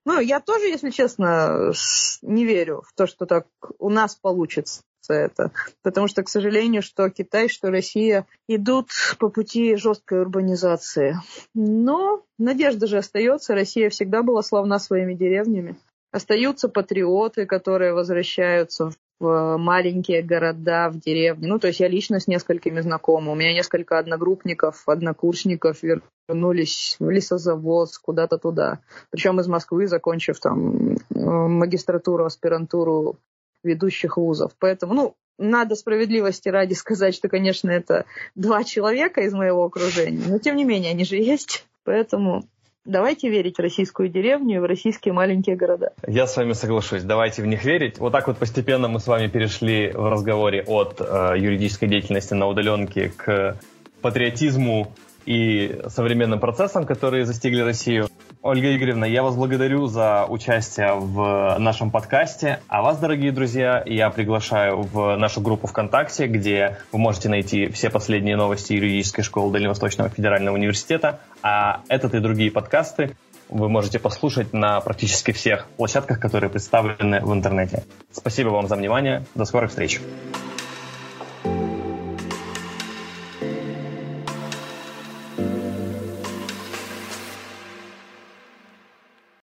Ну, 0.05 0.21
я 0.21 0.39
тоже, 0.39 0.67
если 0.67 0.89
честно, 0.89 1.73
не 2.21 2.45
верю 2.45 2.81
в 2.87 2.93
то, 2.95 3.07
что 3.07 3.25
так 3.25 3.47
у 3.77 3.89
нас 3.89 4.15
получится 4.15 4.81
это. 5.13 5.51
Потому 5.83 6.07
что, 6.07 6.23
к 6.23 6.29
сожалению, 6.29 6.81
что 6.81 7.09
Китай, 7.09 7.47
что 7.49 7.69
Россия 7.69 8.25
идут 8.47 8.89
по 9.19 9.29
пути 9.29 9.75
жесткой 9.75 10.21
урбанизации. 10.21 11.17
Но 11.53 12.23
надежда 12.37 12.87
же 12.87 12.97
остается. 12.97 13.53
Россия 13.53 13.89
всегда 13.89 14.23
была 14.23 14.41
славна 14.41 14.79
своими 14.79 15.13
деревнями. 15.13 15.77
Остаются 16.11 16.69
патриоты, 16.69 17.45
которые 17.45 17.93
возвращаются 17.93 18.91
в 19.19 19.57
маленькие 19.57 20.21
города, 20.21 20.89
в 20.89 20.99
деревни. 20.99 21.47
Ну, 21.47 21.59
то 21.59 21.67
есть 21.67 21.79
я 21.79 21.87
лично 21.87 22.19
с 22.19 22.27
несколькими 22.27 22.81
знакома. 22.81 23.31
У 23.31 23.35
меня 23.35 23.53
несколько 23.53 23.97
одногруппников, 23.97 24.83
однокурсников 24.87 25.79
вернулись 26.27 26.95
в 26.99 27.09
лесозавод, 27.09 27.89
куда-то 28.01 28.37
туда. 28.37 28.79
Причем 29.09 29.39
из 29.39 29.47
Москвы, 29.47 29.87
закончив 29.87 30.39
там 30.39 30.97
магистратуру, 31.09 32.25
аспирантуру 32.25 33.17
ведущих 33.63 34.17
вузов. 34.17 34.51
Поэтому, 34.59 34.93
ну, 34.93 35.15
надо 35.37 35.75
справедливости 35.75 36.49
ради 36.49 36.73
сказать, 36.73 37.15
что, 37.15 37.29
конечно, 37.29 37.69
это 37.69 38.05
два 38.35 38.63
человека 38.63 39.21
из 39.21 39.33
моего 39.33 39.63
окружения, 39.63 40.23
но 40.27 40.39
тем 40.39 40.55
не 40.55 40.63
менее 40.63 40.91
они 40.91 41.05
же 41.05 41.17
есть. 41.17 41.65
Поэтому 41.83 42.43
давайте 42.85 43.29
верить 43.29 43.57
в 43.57 43.61
российскую 43.61 44.09
деревню 44.09 44.57
и 44.57 44.59
в 44.59 44.65
российские 44.65 45.13
маленькие 45.13 45.55
города. 45.55 45.93
Я 46.07 46.25
с 46.25 46.35
вами 46.35 46.53
соглашусь. 46.53 47.03
Давайте 47.03 47.43
в 47.43 47.45
них 47.45 47.63
верить. 47.63 47.99
Вот 47.99 48.11
так 48.11 48.27
вот 48.27 48.37
постепенно 48.37 48.87
мы 48.87 48.99
с 48.99 49.07
вами 49.07 49.27
перешли 49.27 49.91
в 49.91 50.09
разговоре 50.09 50.63
от 50.63 50.99
э, 50.99 51.35
юридической 51.37 51.87
деятельности 51.87 52.33
на 52.33 52.47
удаленке 52.47 53.11
к 53.15 53.59
патриотизму 54.01 54.93
и 55.25 55.81
современным 55.87 56.39
процессам, 56.39 56.85
которые 56.85 57.25
застигли 57.25 57.61
Россию. 57.61 58.07
Ольга 58.47 58.73
Игоревна, 58.73 59.03
я 59.03 59.23
вас 59.23 59.35
благодарю 59.35 59.87
за 59.87 60.25
участие 60.25 60.93
в 60.93 61.57
нашем 61.59 61.91
подкасте. 61.91 62.61
А 62.69 62.81
вас, 62.81 62.97
дорогие 62.97 63.33
друзья, 63.33 63.83
я 63.85 64.09
приглашаю 64.09 64.83
в 64.83 65.17
нашу 65.17 65.41
группу 65.41 65.67
ВКонтакте, 65.67 66.27
где 66.27 66.77
вы 66.93 66.99
можете 66.99 67.27
найти 67.27 67.67
все 67.67 67.89
последние 67.89 68.37
новости 68.37 68.71
юридической 68.71 69.23
школы 69.23 69.51
Дальневосточного 69.51 70.09
федерального 70.09 70.55
университета. 70.55 71.19
А 71.43 71.81
этот 71.89 72.13
и 72.13 72.19
другие 72.19 72.49
подкасты 72.49 73.17
вы 73.49 73.67
можете 73.67 73.99
послушать 73.99 74.53
на 74.53 74.79
практически 74.79 75.33
всех 75.33 75.67
площадках, 75.75 76.21
которые 76.21 76.49
представлены 76.49 77.19
в 77.19 77.33
интернете. 77.33 77.83
Спасибо 78.13 78.47
вам 78.47 78.69
за 78.69 78.77
внимание. 78.77 79.25
До 79.35 79.43
скорых 79.43 79.71
встреч. 79.71 79.99